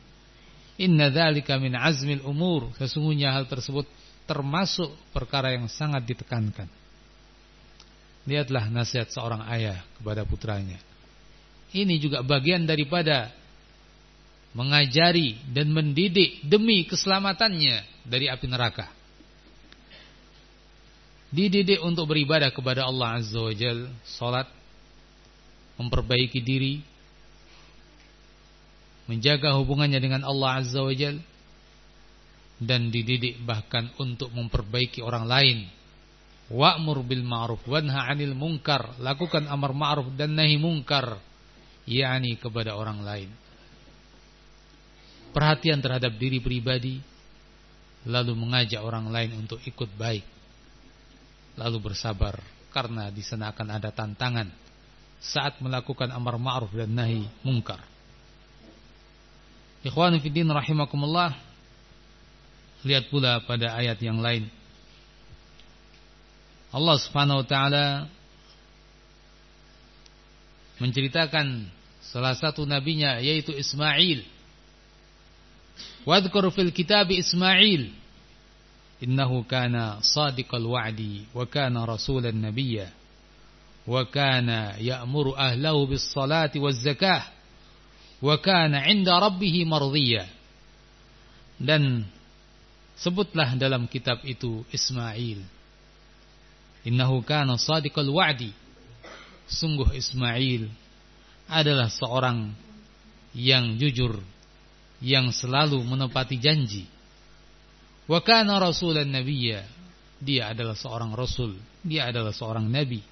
Inna 0.79 1.11
dzalika 1.11 1.59
min 1.59 1.75
azmil 1.75 2.23
umur. 2.23 2.71
Sesungguhnya 2.79 3.35
hal 3.35 3.43
tersebut 3.49 3.83
termasuk 4.23 4.93
perkara 5.11 5.51
yang 5.51 5.67
sangat 5.67 6.07
ditekankan. 6.07 6.71
Lihatlah 8.27 8.67
nasihat 8.67 9.07
seorang 9.07 9.47
ayah 9.55 9.79
kepada 9.95 10.27
putranya. 10.27 10.75
Ini 11.71 11.95
juga 11.99 12.19
bagian 12.19 12.67
daripada 12.67 13.31
mengajari 14.51 15.39
dan 15.47 15.71
mendidik 15.71 16.43
demi 16.43 16.83
keselamatannya 16.83 17.87
dari 18.03 18.27
api 18.27 18.45
neraka. 18.51 18.91
Dididik 21.27 21.83
untuk 21.83 22.07
beribadah 22.07 22.51
kepada 22.51 22.87
Allah 22.87 23.19
Azza 23.19 23.39
wa 23.39 23.51
Jal, 23.51 23.91
salat 24.07 24.47
memperbaiki 25.75 26.39
diri, 26.39 26.79
menjaga 29.11 29.55
hubungannya 29.59 29.99
dengan 29.99 30.23
Allah 30.23 30.63
Azza 30.63 30.79
wa 30.79 30.95
Jal, 30.95 31.19
dan 32.57 32.89
dididik 32.89 33.37
bahkan 33.43 33.91
untuk 34.01 34.31
memperbaiki 34.33 35.03
orang 35.03 35.27
lain. 35.27 35.57
Wa'mur 36.47 37.03
bil 37.03 37.27
ma'ruf 37.27 37.59
wanha 37.67 38.07
'anil 38.07 38.31
munkar, 38.31 38.95
lakukan 39.03 39.43
amar 39.51 39.75
ma'ruf 39.75 40.07
dan 40.15 40.31
nahi 40.31 40.55
munkar, 40.55 41.19
yakni 41.83 42.39
kepada 42.39 42.79
orang 42.79 43.03
lain. 43.03 43.29
Perhatian 45.35 45.83
terhadap 45.83 46.15
diri 46.15 46.39
pribadi, 46.39 47.03
lalu 48.07 48.31
mengajak 48.31 48.79
orang 48.79 49.11
lain 49.11 49.43
untuk 49.43 49.59
ikut 49.67 49.91
baik. 49.99 50.23
Lalu 51.59 51.77
bersabar 51.83 52.39
karena 52.71 53.11
di 53.11 53.25
sana 53.25 53.51
akan 53.51 53.67
ada 53.67 53.91
tantangan 53.91 54.47
saat 55.19 55.59
melakukan 55.59 56.07
amar 56.15 56.39
ma'ruf 56.39 56.71
dan 56.71 56.95
nahi 56.95 57.27
mungkar. 57.43 57.83
Ikhwanu 59.83 60.23
fiddin 60.23 60.47
rahimakumullah. 60.47 61.35
Lihat 62.87 63.09
pula 63.11 63.41
pada 63.43 63.73
ayat 63.75 63.97
yang 63.99 64.21
lain 64.21 64.47
Allah 66.67 66.95
Subhanahu 66.99 67.43
wa 67.43 67.47
taala 67.47 67.85
menceritakan 70.83 71.71
salah 72.03 72.35
satu 72.35 72.67
nabinya 72.67 73.17
yaitu 73.23 73.55
Ismail. 73.55 74.23
Wadhkur 76.03 76.51
fil 76.51 76.75
kitab 76.75 77.11
Ismail. 77.11 77.91
Innahu 78.97 79.45
kana 79.45 80.01
sadiqal 80.01 80.65
wa'di 80.65 81.29
wa 81.29 81.45
kana 81.45 81.85
rasulan 81.85 82.33
nabiyya 82.33 82.89
wa 83.85 84.01
kana 84.09 84.73
ya'muru 84.81 85.37
ahlahu 85.37 85.93
bis 85.93 86.01
salati 86.09 86.57
waz 86.57 86.81
zakah 86.81 87.29
wa 88.17 88.33
kana 88.41 88.89
'inda 88.89 89.13
rabbih 89.21 89.53
mardiyya. 89.69 90.25
Dan 91.61 92.09
sebutlah 92.97 93.53
dalam 93.53 93.85
kitab 93.85 94.25
itu 94.25 94.65
Ismail 94.73 95.56
innahu 96.87 97.19
kana 97.21 97.59
sadiqal 97.59 98.07
wa'di 98.07 98.55
sungguh 99.47 99.95
Ismail 99.95 100.67
adalah 101.47 101.87
seorang 101.87 102.51
yang 103.31 103.79
jujur, 103.79 104.19
yang 104.99 105.31
selalu 105.31 105.79
menepati 105.83 106.35
janji. 106.39 106.83
Wa 108.07 108.23
kana 108.23 108.59
rasulan 108.59 109.07
nabiyya. 109.07 109.63
Dia 110.17 110.49
adalah 110.49 110.73
seorang 110.73 111.13
rasul, 111.13 111.53
dia 111.85 112.09
adalah 112.09 112.33
seorang 112.33 112.65
nabi. 112.65 113.05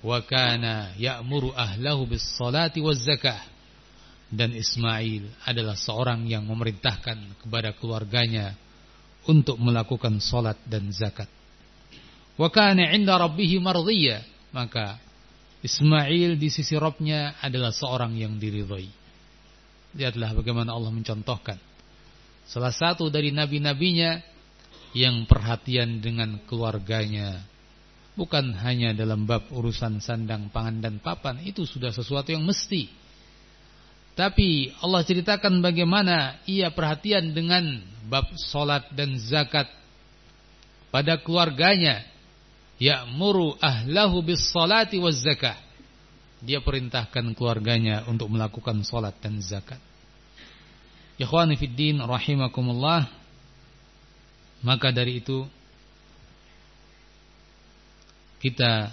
Wa 0.00 0.24
kana 0.24 0.96
ya'muru 0.96 1.52
ahlahu 1.52 2.08
bis 2.08 2.24
salati 2.24 2.80
waz 2.80 3.04
zakah. 3.04 3.40
Dan 4.34 4.56
Ismail 4.56 5.44
adalah 5.44 5.76
seorang 5.76 6.24
yang 6.26 6.48
memerintahkan 6.48 7.44
kepada 7.44 7.76
keluarganya 7.76 8.56
untuk 9.28 9.60
melakukan 9.60 10.18
salat 10.18 10.56
dan 10.64 10.88
zakat. 10.90 11.28
Wa 12.34 12.48
kana 12.50 12.90
'inda 12.90 13.14
rabbih. 13.18 13.62
Maka 14.54 14.98
Ismail 15.64 16.36
di 16.36 16.48
sisi 16.52 16.76
Robnya 16.76 17.40
adalah 17.40 17.72
seorang 17.72 18.14
yang 18.14 18.36
diridhoi. 18.36 18.90
Lihatlah 19.94 20.34
bagaimana 20.34 20.74
Allah 20.74 20.92
mencontohkan. 20.92 21.56
Salah 22.44 22.74
satu 22.74 23.08
dari 23.08 23.32
nabi-nabinya 23.32 24.20
yang 24.92 25.24
perhatian 25.24 26.04
dengan 26.04 26.36
keluarganya. 26.44 27.40
Bukan 28.14 28.54
hanya 28.62 28.94
dalam 28.94 29.26
bab 29.26 29.50
urusan 29.50 29.98
sandang, 29.98 30.52
pangan, 30.52 30.78
dan 30.78 30.94
papan. 31.02 31.42
Itu 31.42 31.66
sudah 31.66 31.90
sesuatu 31.90 32.30
yang 32.30 32.46
mesti. 32.46 32.86
Tapi 34.14 34.70
Allah 34.78 35.02
ceritakan 35.02 35.58
bagaimana 35.58 36.38
ia 36.46 36.70
perhatian 36.70 37.34
dengan 37.34 37.82
bab 38.06 38.30
solat 38.38 38.86
dan 38.94 39.18
zakat 39.18 39.66
pada 40.94 41.18
keluarganya 41.18 42.13
ya'muru 42.78 43.54
ahlahu 43.62 44.24
bis 44.24 44.42
salati 44.50 44.98
waz 44.98 45.22
zakah. 45.22 45.58
Dia 46.44 46.60
perintahkan 46.60 47.32
keluarganya 47.32 48.04
untuk 48.04 48.28
melakukan 48.28 48.84
salat 48.84 49.16
dan 49.24 49.40
zakat. 49.40 49.80
Ikhwani 51.16 51.56
fid 51.56 51.72
din 51.72 51.96
rahimakumullah. 52.04 53.08
Maka 54.64 54.92
dari 54.92 55.20
itu 55.20 55.44
kita 58.40 58.92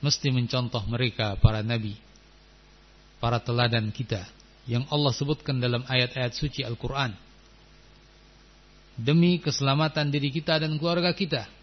mesti 0.00 0.28
mencontoh 0.32 0.80
mereka 0.88 1.36
para 1.36 1.60
nabi, 1.60 1.96
para 3.20 3.40
teladan 3.40 3.92
kita 3.92 4.24
yang 4.64 4.88
Allah 4.88 5.12
sebutkan 5.12 5.60
dalam 5.60 5.84
ayat-ayat 5.84 6.32
suci 6.32 6.64
Al-Qur'an. 6.64 7.12
Demi 8.96 9.40
keselamatan 9.40 10.12
diri 10.12 10.28
kita 10.32 10.60
dan 10.60 10.76
keluarga 10.76 11.12
kita 11.16 11.59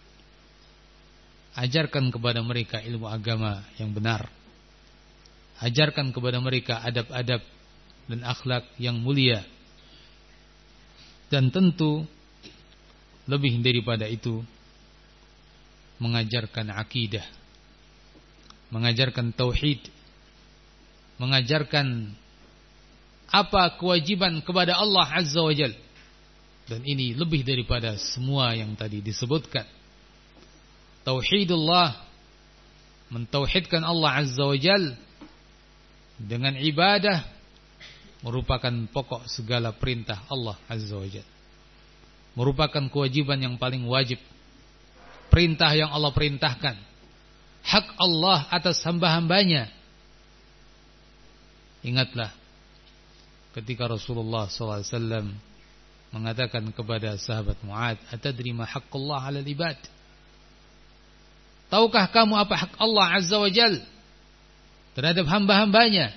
Ajarkan 1.58 2.14
kepada 2.14 2.45
mereka 2.45 2.78
ilmu 2.86 3.10
agama 3.10 3.66
yang 3.82 3.89
benar. 3.89 4.30
Ajarkan 5.58 6.14
kepada 6.14 6.38
mereka 6.38 6.78
adab-adab 6.86 7.41
dan 8.05 8.20
akhlak 8.22 8.70
yang 8.78 9.01
mulia. 9.01 9.41
Dan 11.34 11.49
tentu 11.49 12.05
lebih 13.26 13.58
daripada 13.66 14.05
itu 14.05 14.45
mengajarkan 15.97 16.78
akidah, 16.78 17.26
mengajarkan 18.70 19.34
tauhid, 19.34 19.82
mengajarkan 21.18 22.14
apa 23.34 23.76
kewajiban 23.82 24.45
kepada 24.45 24.78
Allah 24.78 25.10
Azza 25.10 25.41
wa 25.41 25.51
Jal. 25.58 25.74
Dan 26.70 26.86
ini 26.86 27.18
lebih 27.18 27.41
daripada 27.41 27.97
semua 27.97 28.53
yang 28.53 28.78
tadi 28.78 29.01
disebutkan 29.01 29.76
tauhidullah. 31.08 32.03
Mentauhidkan 33.08 33.88
Allah 33.88 34.20
Azza 34.20 34.43
wa 34.43 34.60
Jal 34.60 34.99
dengan 36.20 36.60
ibadah 36.60 37.24
merupakan 38.20 38.74
pokok 38.91 39.32
segala 39.32 39.72
perintah 39.72 40.28
Allah 40.28 40.60
Azza 40.68 40.99
wa 40.99 41.08
Jal. 41.08 41.24
Merupakan 42.36 42.84
kewajiban 42.91 43.39
yang 43.39 43.55
paling 43.55 43.88
wajib. 43.88 44.20
Perintah 45.32 45.72
yang 45.72 45.88
Allah 45.95 46.12
perintahkan. 46.12 46.76
Hak 47.64 47.88
Allah 47.95 48.43
atas 48.51 48.84
hamba-hambanya. 48.84 49.72
Ingatlah 51.88 52.36
ketika 53.55 53.88
Rasulullah 53.88 54.51
SAW 54.51 55.32
mengatakan 56.12 56.68
kepada 56.76 57.16
sahabat 57.16 57.55
Mu'ad 57.64 57.95
atadri 58.12 58.51
ma 58.51 58.68
haqqullah 58.68 59.24
ala 59.24 59.39
ibad 59.39 59.80
Tahukah 61.68 62.07
kamu 62.15 62.34
apa 62.39 62.55
hak 62.55 62.72
Allah 62.80 63.20
Azza 63.20 63.36
wa 63.36 63.51
Jal 63.51 63.84
terhadap 64.95 65.28
hamba-hambanya? 65.28 66.15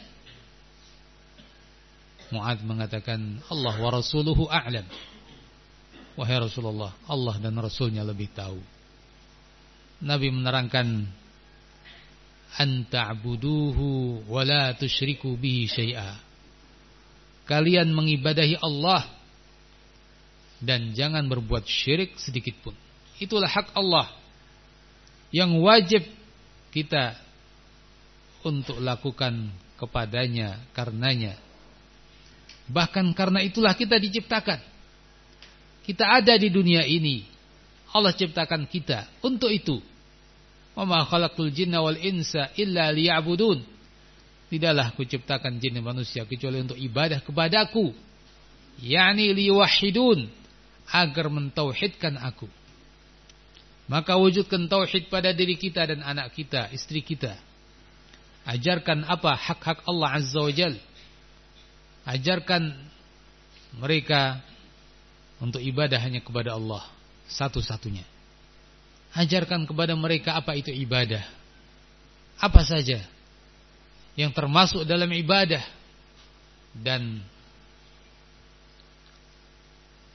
Mu'ad 2.30 2.62
mengatakan 2.62 3.42
Allah 3.51 3.74
wa 3.74 3.90
rasuluhu 3.90 4.46
a'lam. 4.46 4.86
Wahai 6.14 6.38
Rasulullah, 6.38 6.94
Allah 7.11 7.34
dan 7.42 7.59
Rasulnya 7.59 8.07
lebih 8.07 8.30
tahu. 8.30 8.62
Nabi 10.05 10.30
menerangkan 10.30 11.11
anta'buduhu 12.55 14.22
wa 14.30 14.42
la 14.46 14.70
tusyriku 14.78 15.34
bihi 15.34 15.66
syai'a. 15.66 16.14
Kalian 17.51 17.90
mengibadahi 17.90 18.62
Allah 18.62 19.03
dan 20.62 20.94
jangan 20.94 21.26
berbuat 21.26 21.66
syirik 21.66 22.14
sedikit 22.14 22.55
pun. 22.62 22.76
Itulah 23.18 23.51
hak 23.51 23.74
Allah 23.74 24.19
yang 25.30 25.58
wajib 25.62 26.02
kita 26.74 27.18
untuk 28.42 28.78
lakukan 28.82 29.50
kepadanya 29.78 30.58
karenanya. 30.74 31.38
Bahkan 32.70 33.10
karena 33.18 33.42
itulah 33.42 33.74
kita 33.74 33.98
diciptakan. 33.98 34.62
Kita 35.82 36.06
ada 36.06 36.38
di 36.38 36.52
dunia 36.52 36.86
ini. 36.86 37.26
Allah 37.90 38.14
ciptakan 38.14 38.70
kita 38.70 39.10
untuk 39.26 39.50
itu. 39.50 39.82
Wa 40.78 40.86
khalaqul 41.02 41.50
jinna 41.50 41.82
wal 41.82 41.98
insa 41.98 42.54
illa 42.54 42.94
liya'budun. 42.94 43.58
Tidaklah 44.50 44.94
kuciptakan 44.94 45.62
jin 45.62 45.78
dan 45.78 45.86
manusia 45.86 46.26
kecuali 46.26 46.62
untuk 46.62 46.78
ibadah 46.78 47.22
kepadaku. 47.22 47.90
Yani 48.82 49.34
liwahidun 49.34 50.30
agar 50.90 51.26
mentauhidkan 51.30 52.18
aku. 52.18 52.46
Maka 53.91 54.14
wujudkan 54.14 54.70
tauhid 54.70 55.11
pada 55.11 55.34
diri 55.34 55.59
kita 55.59 55.82
dan 55.82 56.07
anak 56.07 56.30
kita, 56.30 56.70
istri 56.70 57.03
kita. 57.03 57.34
Ajarkan 58.47 59.03
apa 59.03 59.34
hak-hak 59.34 59.82
Allah 59.82 60.14
Azza 60.14 60.38
wa 60.38 60.53
Jal. 60.55 60.78
Ajarkan 62.07 62.70
mereka 63.82 64.38
untuk 65.43 65.59
ibadah 65.59 65.99
hanya 65.99 66.22
kepada 66.22 66.55
Allah. 66.55 66.86
Satu-satunya. 67.26 68.07
Ajarkan 69.11 69.66
kepada 69.66 69.99
mereka 69.99 70.38
apa 70.38 70.55
itu 70.55 70.70
ibadah. 70.70 71.26
Apa 72.38 72.62
saja 72.62 73.03
yang 74.14 74.30
termasuk 74.30 74.86
dalam 74.86 75.11
ibadah. 75.11 75.66
Dan 76.70 77.18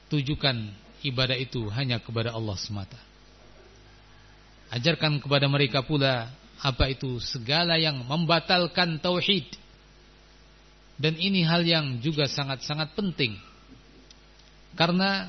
tujukan 0.08 0.72
ibadah 1.04 1.36
itu 1.36 1.68
hanya 1.76 2.00
kepada 2.00 2.32
Allah 2.32 2.56
semata. 2.56 3.15
Ajarkan 4.70 5.22
kepada 5.22 5.46
mereka 5.46 5.86
pula 5.86 6.30
apa 6.58 6.90
itu 6.90 7.22
segala 7.22 7.78
yang 7.78 8.02
membatalkan 8.02 8.98
tauhid. 8.98 9.46
Dan 10.96 11.14
ini 11.20 11.44
hal 11.44 11.62
yang 11.62 12.00
juga 12.00 12.26
sangat-sangat 12.26 12.96
penting. 12.96 13.36
Karena 14.74 15.28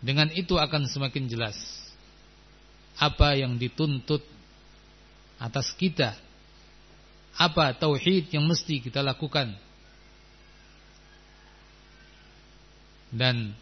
dengan 0.00 0.32
itu 0.32 0.56
akan 0.56 0.88
semakin 0.88 1.28
jelas 1.28 1.56
apa 2.96 3.36
yang 3.36 3.60
dituntut 3.60 4.24
atas 5.36 5.72
kita. 5.76 6.16
Apa 7.36 7.76
tauhid 7.76 8.32
yang 8.32 8.48
mesti 8.48 8.80
kita 8.80 9.04
lakukan. 9.04 9.52
Dan 13.12 13.52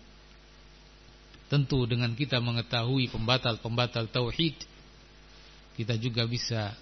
Tentu 1.49 1.85
dengan 1.85 2.13
kita 2.17 2.41
mengetahui 2.41 3.13
pembatal-pembatal 3.13 4.09
tauhid, 4.09 4.57
kita 5.77 5.95
juga 6.01 6.25
bisa 6.25 6.73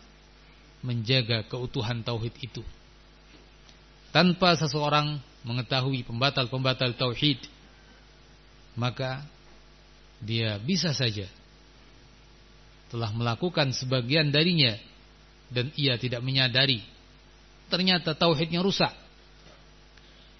menjaga 0.82 1.46
keutuhan 1.46 2.02
tauhid 2.02 2.34
itu. 2.42 2.62
Tanpa 4.12 4.54
seseorang 4.54 5.18
mengetahui 5.42 6.06
pembatal-pembatal 6.06 6.94
tauhid, 6.94 7.42
maka 8.78 9.24
dia 10.22 10.56
bisa 10.62 10.94
saja 10.94 11.26
telah 12.92 13.10
melakukan 13.10 13.72
sebagian 13.72 14.28
darinya 14.30 14.76
dan 15.48 15.72
ia 15.74 15.96
tidak 15.96 16.20
menyadari 16.22 16.84
ternyata 17.72 18.12
tauhidnya 18.12 18.60
rusak. 18.60 18.92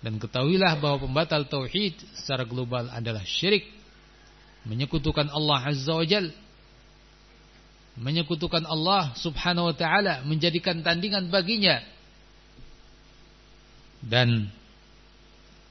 Dan 0.05 0.21
ketahuilah 0.21 0.77
bahwa 0.77 1.09
pembatal 1.09 1.49
tauhid 1.49 1.97
secara 2.13 2.45
global 2.45 2.93
adalah 2.93 3.25
syirik, 3.25 3.65
menyekutukan 4.67 5.31
Allah 5.31 5.59
Azza 5.63 5.93
wa 5.93 6.07
Jal, 6.07 6.31
menyekutukan 7.99 8.63
Allah 8.65 9.13
Subhanahu 9.19 9.71
wa 9.73 9.77
taala, 9.77 10.23
menjadikan 10.25 10.81
tandingan 10.81 11.29
baginya. 11.29 11.83
Dan 14.03 14.51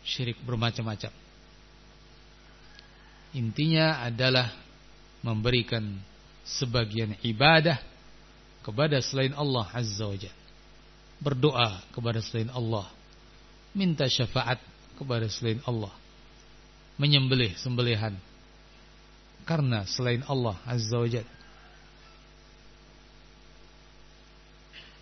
syirik 0.07 0.39
bermacam-macam. 0.47 1.11
Intinya 3.31 4.03
adalah 4.03 4.51
memberikan 5.23 5.83
sebagian 6.43 7.15
ibadah 7.23 7.79
kepada 8.63 8.99
selain 9.03 9.35
Allah 9.35 9.67
Azza 9.71 10.07
wa 10.07 10.15
Jalla. 10.15 10.39
Berdoa 11.21 11.69
kepada 11.93 12.19
selain 12.23 12.49
Allah. 12.49 12.89
Minta 13.77 14.09
syafaat 14.09 14.57
kepada 14.97 15.29
selain 15.29 15.61
Allah. 15.69 15.93
Menyembelih 16.97 17.55
sembelihan 17.61 18.17
karena 19.43 19.85
selain 19.89 20.21
Allah 20.29 20.57
Azza 20.63 20.97
wa 20.97 21.09
Jalla. 21.09 21.33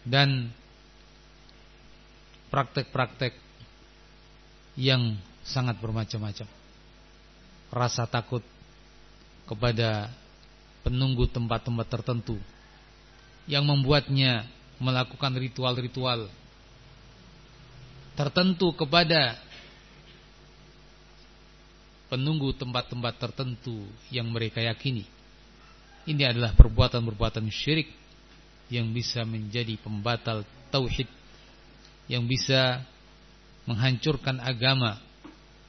Dan 0.04 0.50
praktek-praktek 2.50 3.38
yang 4.80 5.20
sangat 5.46 5.78
bermacam-macam. 5.78 6.48
Rasa 7.70 8.10
takut 8.10 8.42
kepada 9.46 10.10
penunggu 10.82 11.30
tempat-tempat 11.30 11.88
tertentu 11.90 12.38
yang 13.46 13.66
membuatnya 13.66 14.46
melakukan 14.80 15.36
ritual-ritual 15.36 16.32
tertentu 18.14 18.76
kepada 18.76 19.40
penunggu 22.10 22.52
tempat-tempat 22.58 23.14
tertentu 23.22 23.86
yang 24.10 24.28
mereka 24.34 24.60
yakini. 24.60 25.06
Ini 26.10 26.34
adalah 26.34 26.58
perbuatan-perbuatan 26.58 27.46
syirik 27.54 27.88
yang 28.74 28.90
bisa 28.90 29.22
menjadi 29.24 29.78
pembatal 29.78 30.42
tauhid, 30.74 31.06
yang 32.10 32.26
bisa 32.26 32.82
menghancurkan 33.70 34.42
agama, 34.42 34.98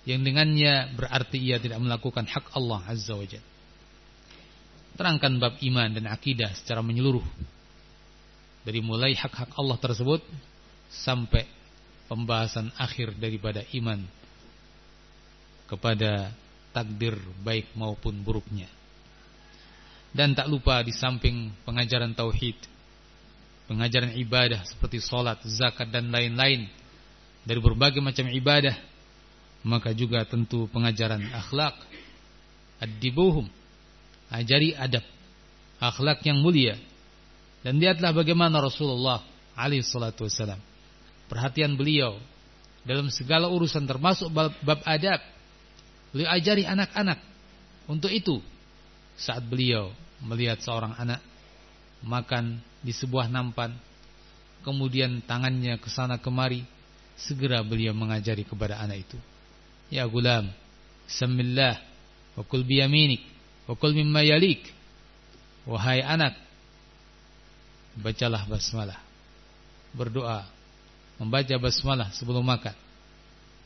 yang 0.09 0.24
dengannya 0.24 0.97
berarti 0.97 1.36
ia 1.36 1.61
tidak 1.61 1.76
melakukan 1.84 2.24
hak 2.24 2.57
Allah 2.57 2.80
Azza 2.88 3.12
wa 3.12 3.28
Jalla 3.28 3.51
terangkan 5.01 5.41
bab 5.41 5.57
iman 5.64 5.97
dan 5.97 6.12
akidah 6.12 6.53
secara 6.53 6.84
menyeluruh. 6.84 7.24
Dari 8.68 8.84
mulai 8.84 9.16
hak-hak 9.16 9.57
Allah 9.57 9.80
tersebut 9.80 10.20
sampai 10.93 11.49
pembahasan 12.05 12.68
akhir 12.76 13.16
daripada 13.16 13.64
iman 13.80 14.05
kepada 15.70 16.34
takdir 16.74 17.14
baik 17.46 17.70
maupun 17.78 18.18
buruknya. 18.26 18.66
Dan 20.10 20.34
tak 20.34 20.50
lupa 20.50 20.82
di 20.82 20.90
samping 20.90 21.54
pengajaran 21.62 22.10
tauhid, 22.18 22.58
pengajaran 23.70 24.18
ibadah 24.18 24.66
seperti 24.66 24.98
solat, 24.98 25.38
zakat 25.46 25.86
dan 25.94 26.10
lain-lain 26.10 26.66
dari 27.46 27.60
berbagai 27.62 28.02
macam 28.02 28.26
ibadah, 28.26 28.74
maka 29.62 29.94
juga 29.94 30.26
tentu 30.26 30.66
pengajaran 30.74 31.22
akhlak, 31.30 31.78
ad-dibuhum, 32.82 33.46
ajari 34.34 34.74
adab, 34.74 35.06
akhlak 35.78 36.18
yang 36.26 36.42
mulia. 36.42 36.74
Dan 37.62 37.78
lihatlah 37.78 38.10
bagaimana 38.10 38.58
Rasulullah 38.58 39.22
alaihi 39.54 39.84
wasallam. 39.84 40.58
Perhatian 41.28 41.76
beliau 41.78 42.18
dalam 42.82 43.12
segala 43.12 43.46
urusan 43.52 43.84
termasuk 43.84 44.32
bab 44.32 44.80
adab. 44.82 45.20
Beliau 46.11 46.30
ajari 46.30 46.66
anak-anak. 46.66 47.18
Untuk 47.90 48.11
itu, 48.11 48.38
saat 49.18 49.42
beliau 49.42 49.90
melihat 50.22 50.62
seorang 50.62 50.94
anak 50.94 51.20
makan 52.04 52.62
di 52.80 52.94
sebuah 52.94 53.28
nampan, 53.28 53.74
kemudian 54.62 55.22
tangannya 55.26 55.76
ke 55.80 55.88
sana 55.90 56.16
kemari, 56.20 56.62
segera 57.18 57.61
beliau 57.61 57.92
mengajari 57.92 58.46
kepada 58.46 58.80
anak 58.80 59.04
itu. 59.11 59.18
Ya 59.90 60.06
gulam, 60.06 60.48
Bismillah, 61.11 61.82
wa 62.38 62.46
kul 62.46 62.62
biyaminik. 62.62 63.26
Wakul 63.70 63.94
mimma 63.94 64.26
yalik. 64.26 64.66
Wahai 65.62 66.02
anak, 66.02 66.34
bacalah 67.94 68.42
basmalah. 68.50 68.98
Berdoa, 69.94 70.42
membaca 71.18 71.54
basmalah 71.58 72.11
sebelum 72.14 72.42
makan. 72.42 72.74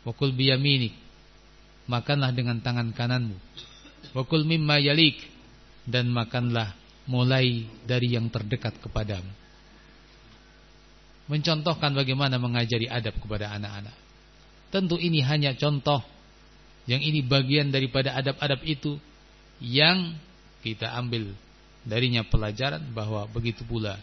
Wakul 0.04 0.36
biyaminik. 0.36 0.92
Makanlah 1.84 2.32
dengan 2.32 2.60
tangan 2.64 2.92
kananmu. 2.96 3.36
Wakul 4.16 4.46
mimma 4.48 4.80
yalik 4.80 5.20
dan 5.84 6.08
makanlah 6.08 6.72
mulai 7.04 7.68
dari 7.84 8.16
yang 8.16 8.32
terdekat 8.32 8.80
kepadamu. 8.80 9.28
Mencontohkan 11.28 11.92
bagaimana 11.96 12.36
mengajari 12.36 12.88
adab 12.88 13.16
kepada 13.20 13.52
anak-anak. 13.52 13.96
Tentu 14.68 15.00
ini 15.00 15.24
hanya 15.24 15.56
contoh 15.56 16.04
yang 16.84 17.00
ini 17.00 17.24
bagian 17.24 17.72
daripada 17.72 18.12
adab-adab 18.12 18.60
itu 18.64 19.00
yang 19.60 20.16
kita 20.60 20.92
ambil 21.00 21.32
darinya 21.84 22.24
pelajaran 22.24 22.80
bahwa 22.92 23.24
begitu 23.28 23.64
pula 23.64 23.96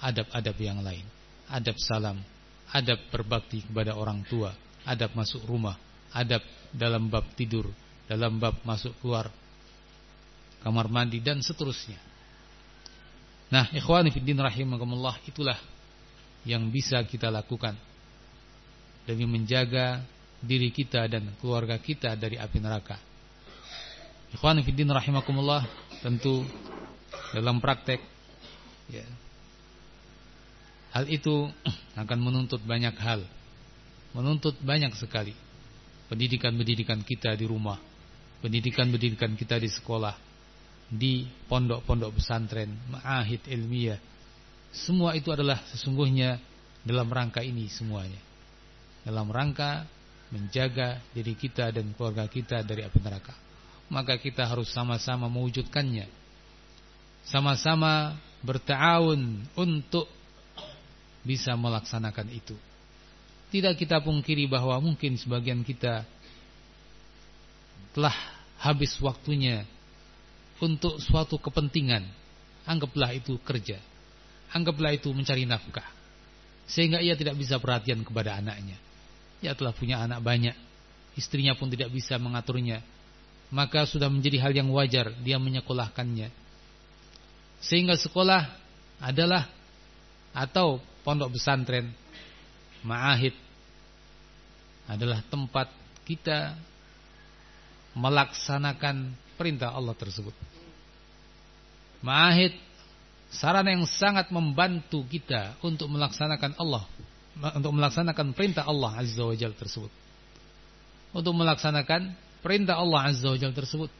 adab-adab 0.00 0.56
yang 0.60 0.80
lain. 0.84 1.04
Adab 1.48 1.76
salam, 1.80 2.20
adab 2.72 2.98
berbakti 3.08 3.64
kepada 3.64 3.96
orang 3.96 4.24
tua, 4.26 4.52
adab 4.84 5.14
masuk 5.16 5.44
rumah, 5.48 5.78
adab 6.12 6.42
dalam 6.76 7.08
bab 7.08 7.24
tidur, 7.32 7.72
dalam 8.04 8.36
bab 8.36 8.60
masuk 8.62 8.92
keluar 9.00 9.32
kamar 10.60 10.86
mandi 10.92 11.18
dan 11.24 11.40
seterusnya. 11.40 11.96
Nah, 13.48 13.70
ikhwani 13.72 14.12
fiddin 14.12 14.36
rahimakumullah 14.36 15.16
itulah 15.24 15.56
yang 16.44 16.68
bisa 16.68 17.00
kita 17.08 17.32
lakukan 17.32 17.74
demi 19.08 19.24
menjaga 19.24 20.02
diri 20.42 20.68
kita 20.68 21.08
dan 21.08 21.32
keluarga 21.40 21.80
kita 21.80 22.12
dari 22.14 22.36
api 22.36 22.58
neraka. 22.60 22.98
Ikhwan 24.34 24.60
fiddin 24.60 24.90
rahimakumullah 24.90 25.64
tentu 26.02 26.44
dalam 27.32 27.62
praktek 27.62 28.02
ya, 28.90 29.06
hal 30.96 31.06
itu 31.12 31.50
akan 32.02 32.18
menuntut 32.20 32.62
banyak 32.64 32.94
hal 32.98 33.22
menuntut 34.16 34.56
banyak 34.64 34.96
sekali 34.96 35.36
pendidikan-pendidikan 36.10 37.00
kita 37.02 37.34
di 37.34 37.44
rumah 37.46 37.78
pendidikan-pendidikan 38.42 39.34
kita 39.34 39.56
di 39.58 39.70
sekolah 39.70 40.14
di 40.86 41.26
pondok-pondok 41.50 42.20
pesantren 42.20 42.70
ma'ahid 42.90 43.42
ilmiah 43.50 43.98
semua 44.70 45.16
itu 45.18 45.32
adalah 45.34 45.62
sesungguhnya 45.72 46.38
dalam 46.86 47.10
rangka 47.10 47.42
ini 47.42 47.66
semuanya 47.66 48.22
dalam 49.02 49.26
rangka 49.30 49.86
menjaga 50.30 51.02
diri 51.14 51.34
kita 51.34 51.70
dan 51.70 51.90
keluarga 51.94 52.26
kita 52.30 52.62
dari 52.62 52.82
api 52.86 52.98
neraka 53.02 53.46
maka 53.86 54.18
kita 54.18 54.46
harus 54.46 54.70
sama-sama 54.74 55.30
mewujudkannya. 55.30 56.06
Sama-sama 57.26 58.14
bertahun 58.42 59.46
untuk 59.58 60.06
bisa 61.26 61.54
melaksanakan 61.58 62.30
itu. 62.30 62.54
Tidak 63.56 63.72
kita 63.72 64.04
pungkiri 64.04 64.44
bahwa 64.44 64.76
mungkin 64.84 65.16
sebagian 65.16 65.64
kita 65.64 66.04
telah 67.96 68.12
habis 68.60 68.92
waktunya 69.00 69.64
untuk 70.60 71.00
suatu 71.00 71.40
kepentingan. 71.40 72.04
Anggaplah 72.68 73.16
itu 73.16 73.40
kerja. 73.40 73.80
Anggaplah 74.52 74.92
itu 74.92 75.08
mencari 75.08 75.48
nafkah. 75.48 75.86
Sehingga 76.68 77.00
ia 77.00 77.16
tidak 77.16 77.40
bisa 77.40 77.56
perhatian 77.56 78.04
kepada 78.04 78.36
anaknya. 78.36 78.76
Ia 79.40 79.56
telah 79.56 79.72
punya 79.72 80.04
anak 80.04 80.20
banyak. 80.20 80.56
Istrinya 81.16 81.56
pun 81.56 81.72
tidak 81.72 81.88
bisa 81.88 82.20
mengaturnya 82.20 82.84
maka 83.50 83.86
sudah 83.86 84.10
menjadi 84.10 84.42
hal 84.42 84.52
yang 84.54 84.68
wajar 84.74 85.14
dia 85.22 85.38
menyekolahkannya. 85.38 86.30
Sehingga 87.62 87.94
sekolah 87.94 88.42
adalah 88.98 89.46
atau 90.34 90.82
pondok 91.06 91.38
pesantren, 91.38 91.94
ma'ahid 92.82 93.32
adalah 94.86 95.22
tempat 95.26 95.70
kita 96.06 96.54
melaksanakan 97.98 99.14
perintah 99.34 99.74
Allah 99.74 99.94
tersebut. 99.98 100.32
Ma'ahid 102.04 102.54
sarana 103.32 103.74
yang 103.74 103.88
sangat 103.88 104.30
membantu 104.30 105.02
kita 105.10 105.58
untuk 105.64 105.90
melaksanakan 105.90 106.54
Allah 106.60 106.86
untuk 107.36 107.72
melaksanakan 107.76 108.32
perintah 108.32 108.64
Allah 108.64 108.96
Azza 108.96 109.20
wa 109.20 109.36
Jalla 109.36 109.56
tersebut. 109.56 109.92
Untuk 111.12 111.34
melaksanakan 111.36 112.16
perintah 112.40 112.80
Allah 112.80 113.12
Azza 113.12 113.28
wa 113.28 113.36
Jalla 113.36 113.52
tersebut. 113.52 113.90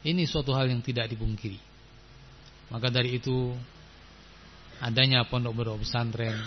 Ini 0.00 0.24
suatu 0.24 0.56
hal 0.56 0.72
yang 0.72 0.80
tidak 0.80 1.12
dipungkiri. 1.12 1.60
Maka 2.72 2.88
dari 2.88 3.20
itu 3.20 3.52
adanya 4.80 5.28
pondok-pondok 5.28 5.84
pesantren 5.84 6.40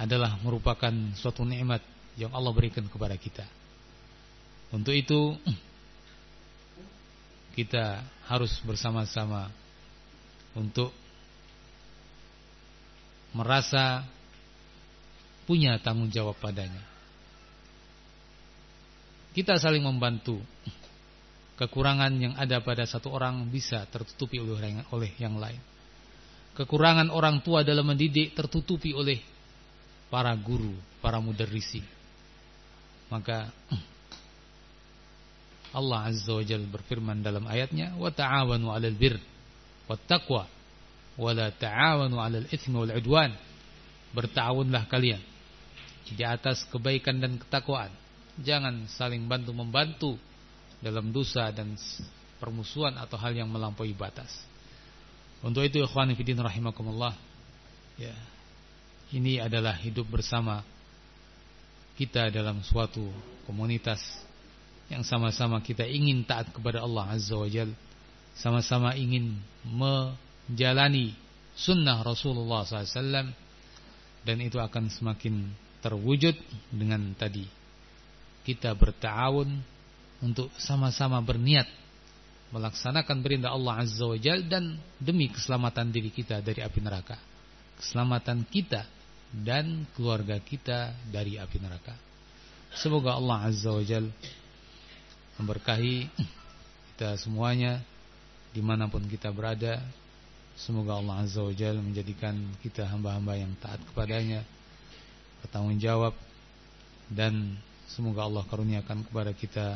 adalah 0.00 0.40
merupakan 0.40 0.92
suatu 1.20 1.44
nikmat 1.44 1.84
yang 2.16 2.32
Allah 2.32 2.48
berikan 2.56 2.88
kepada 2.88 3.12
kita. 3.20 3.44
Untuk 4.72 4.96
itu 4.96 5.36
kita 7.60 8.00
harus 8.24 8.56
bersama-sama 8.64 9.52
untuk 10.56 10.88
merasa 13.36 14.08
punya 15.44 15.76
tanggung 15.76 16.08
jawab 16.08 16.40
padanya. 16.40 16.88
Kita 19.30 19.60
saling 19.60 19.84
membantu 19.84 20.40
Kekurangan 21.60 22.16
yang 22.16 22.32
ada 22.40 22.64
pada 22.64 22.88
satu 22.88 23.12
orang 23.12 23.44
bisa 23.52 23.84
tertutupi 23.92 24.40
oleh 24.40 25.12
yang 25.20 25.36
lain. 25.36 25.60
Kekurangan 26.56 27.12
orang 27.12 27.44
tua 27.44 27.60
dalam 27.60 27.84
mendidik 27.84 28.32
tertutupi 28.32 28.96
oleh 28.96 29.20
para 30.10 30.34
guru, 30.34 30.74
para 30.98 31.22
mudarrisi. 31.22 31.80
Maka 33.08 33.54
Allah 35.78 36.10
Azza 36.10 36.34
wa 36.34 36.42
Jalla 36.42 36.66
berfirman 36.66 37.22
dalam 37.22 37.46
ayatnya, 37.46 37.94
"Wa 37.94 38.10
ta'awanu 38.10 38.74
'alal 38.74 38.98
birr 38.98 39.16
wat 39.86 40.02
taqwa 40.10 40.50
wa 41.14 41.30
la 41.30 41.54
ta'awanu 41.54 42.18
'alal 42.18 42.46
itsmi 42.50 42.74
wal 42.74 42.92
'udwan." 42.92 43.32
Bertawunlah 44.10 44.90
kalian 44.90 45.22
di 46.10 46.24
atas 46.26 46.66
kebaikan 46.66 47.22
dan 47.22 47.38
ketakwaan. 47.38 47.94
Jangan 48.42 48.90
saling 48.90 49.30
bantu 49.30 49.54
membantu 49.54 50.12
dalam 50.82 51.14
dosa 51.14 51.54
dan 51.54 51.78
permusuhan 52.42 52.98
atau 52.98 53.14
hal 53.20 53.36
yang 53.36 53.46
melampaui 53.46 53.94
batas. 53.94 54.32
Untuk 55.44 55.62
itu 55.62 55.80
ikhwan 55.80 56.10
fillah 56.16 56.50
rahimakumullah 56.50 57.14
ya. 58.00 58.12
Ini 59.10 59.42
adalah 59.42 59.74
hidup 59.74 60.06
bersama 60.06 60.62
kita 61.98 62.30
dalam 62.30 62.62
suatu 62.62 63.02
komunitas 63.44 63.98
yang 64.86 65.02
sama-sama 65.02 65.58
kita 65.62 65.82
ingin 65.82 66.22
taat 66.22 66.50
kepada 66.50 66.82
Allah 66.82 67.14
Azza 67.14 67.34
wa 67.34 67.46
Jal 67.50 67.70
sama-sama 68.38 68.94
ingin 68.94 69.36
menjalani 69.66 71.14
sunnah 71.54 72.00
Rasulullah 72.00 72.62
SAW 72.64 73.34
dan 74.24 74.36
itu 74.40 74.56
akan 74.56 74.88
semakin 74.88 75.50
terwujud 75.82 76.34
dengan 76.70 77.12
tadi 77.18 77.44
kita 78.46 78.72
bertawun 78.72 79.60
untuk 80.24 80.48
sama-sama 80.56 81.20
berniat 81.20 81.68
melaksanakan 82.50 83.22
perintah 83.22 83.54
Allah 83.54 83.84
Azza 83.84 84.04
wa 84.04 84.18
Jal 84.18 84.42
dan 84.48 84.78
demi 84.98 85.30
keselamatan 85.30 85.94
diri 85.94 86.10
kita 86.10 86.42
dari 86.42 86.60
api 86.60 86.80
neraka. 86.82 87.16
Keselamatan 87.78 88.44
kita 88.50 88.84
dan 89.30 89.86
keluarga 89.94 90.36
kita 90.42 90.90
dari 91.06 91.38
api 91.38 91.58
neraka. 91.62 91.94
Semoga 92.74 93.14
Allah 93.18 93.50
Azza 93.50 93.70
wa 93.70 93.82
Jal 93.82 94.06
memberkahi 95.38 96.10
kita 96.94 97.16
semuanya 97.18 97.82
di 98.50 98.62
mana 98.62 98.90
pun 98.90 99.02
kita 99.06 99.30
berada. 99.30 99.78
Semoga 100.58 100.98
Allah 100.98 101.22
Azza 101.22 101.40
wa 101.40 101.54
Jal 101.54 101.78
menjadikan 101.78 102.36
kita 102.60 102.86
hamba-hamba 102.90 103.38
yang 103.38 103.54
taat 103.62 103.80
kepadanya, 103.90 104.42
bertanggung 105.42 105.78
jawab 105.78 106.14
dan 107.10 107.58
semoga 107.90 108.26
Allah 108.26 108.46
karuniakan 108.46 109.06
kepada 109.06 109.34
kita 109.34 109.66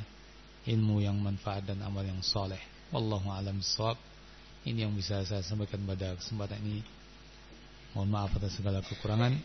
ilmu 0.67 1.03
yang 1.03 1.19
manfaat 1.19 1.67
dan 1.67 1.83
amal 1.83 2.03
yang 2.03 2.21
soleh. 2.23 2.61
Wallahu 2.95 3.31
alam 3.31 3.59
shawab. 3.59 3.99
Ini 4.65 4.89
yang 4.89 4.97
bisa 4.97 5.21
saya 5.29 5.45
sampaikan 5.45 5.85
pada 5.85 6.17
kesempatan 6.17 6.57
ini. 6.65 6.81
Mohon 7.95 8.11
maaf 8.11 8.35
atas 8.35 8.59
segala 8.59 8.83
kekurangan. 8.83 9.39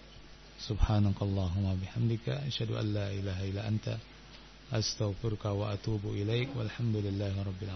Subhanakallahumma 0.59 1.77
bihamdika 1.77 2.49
asyhadu 2.49 2.81
an 2.81 2.91
la 2.91 3.07
ilaha 3.13 3.43
illa 3.45 3.61
anta 3.69 3.95
astaghfiruka 4.73 5.53
wa 5.53 5.69
atubu 5.69 6.17
ilaik 6.17 6.49
walhamdulillahi 6.57 7.37
rabbil. 7.45 7.69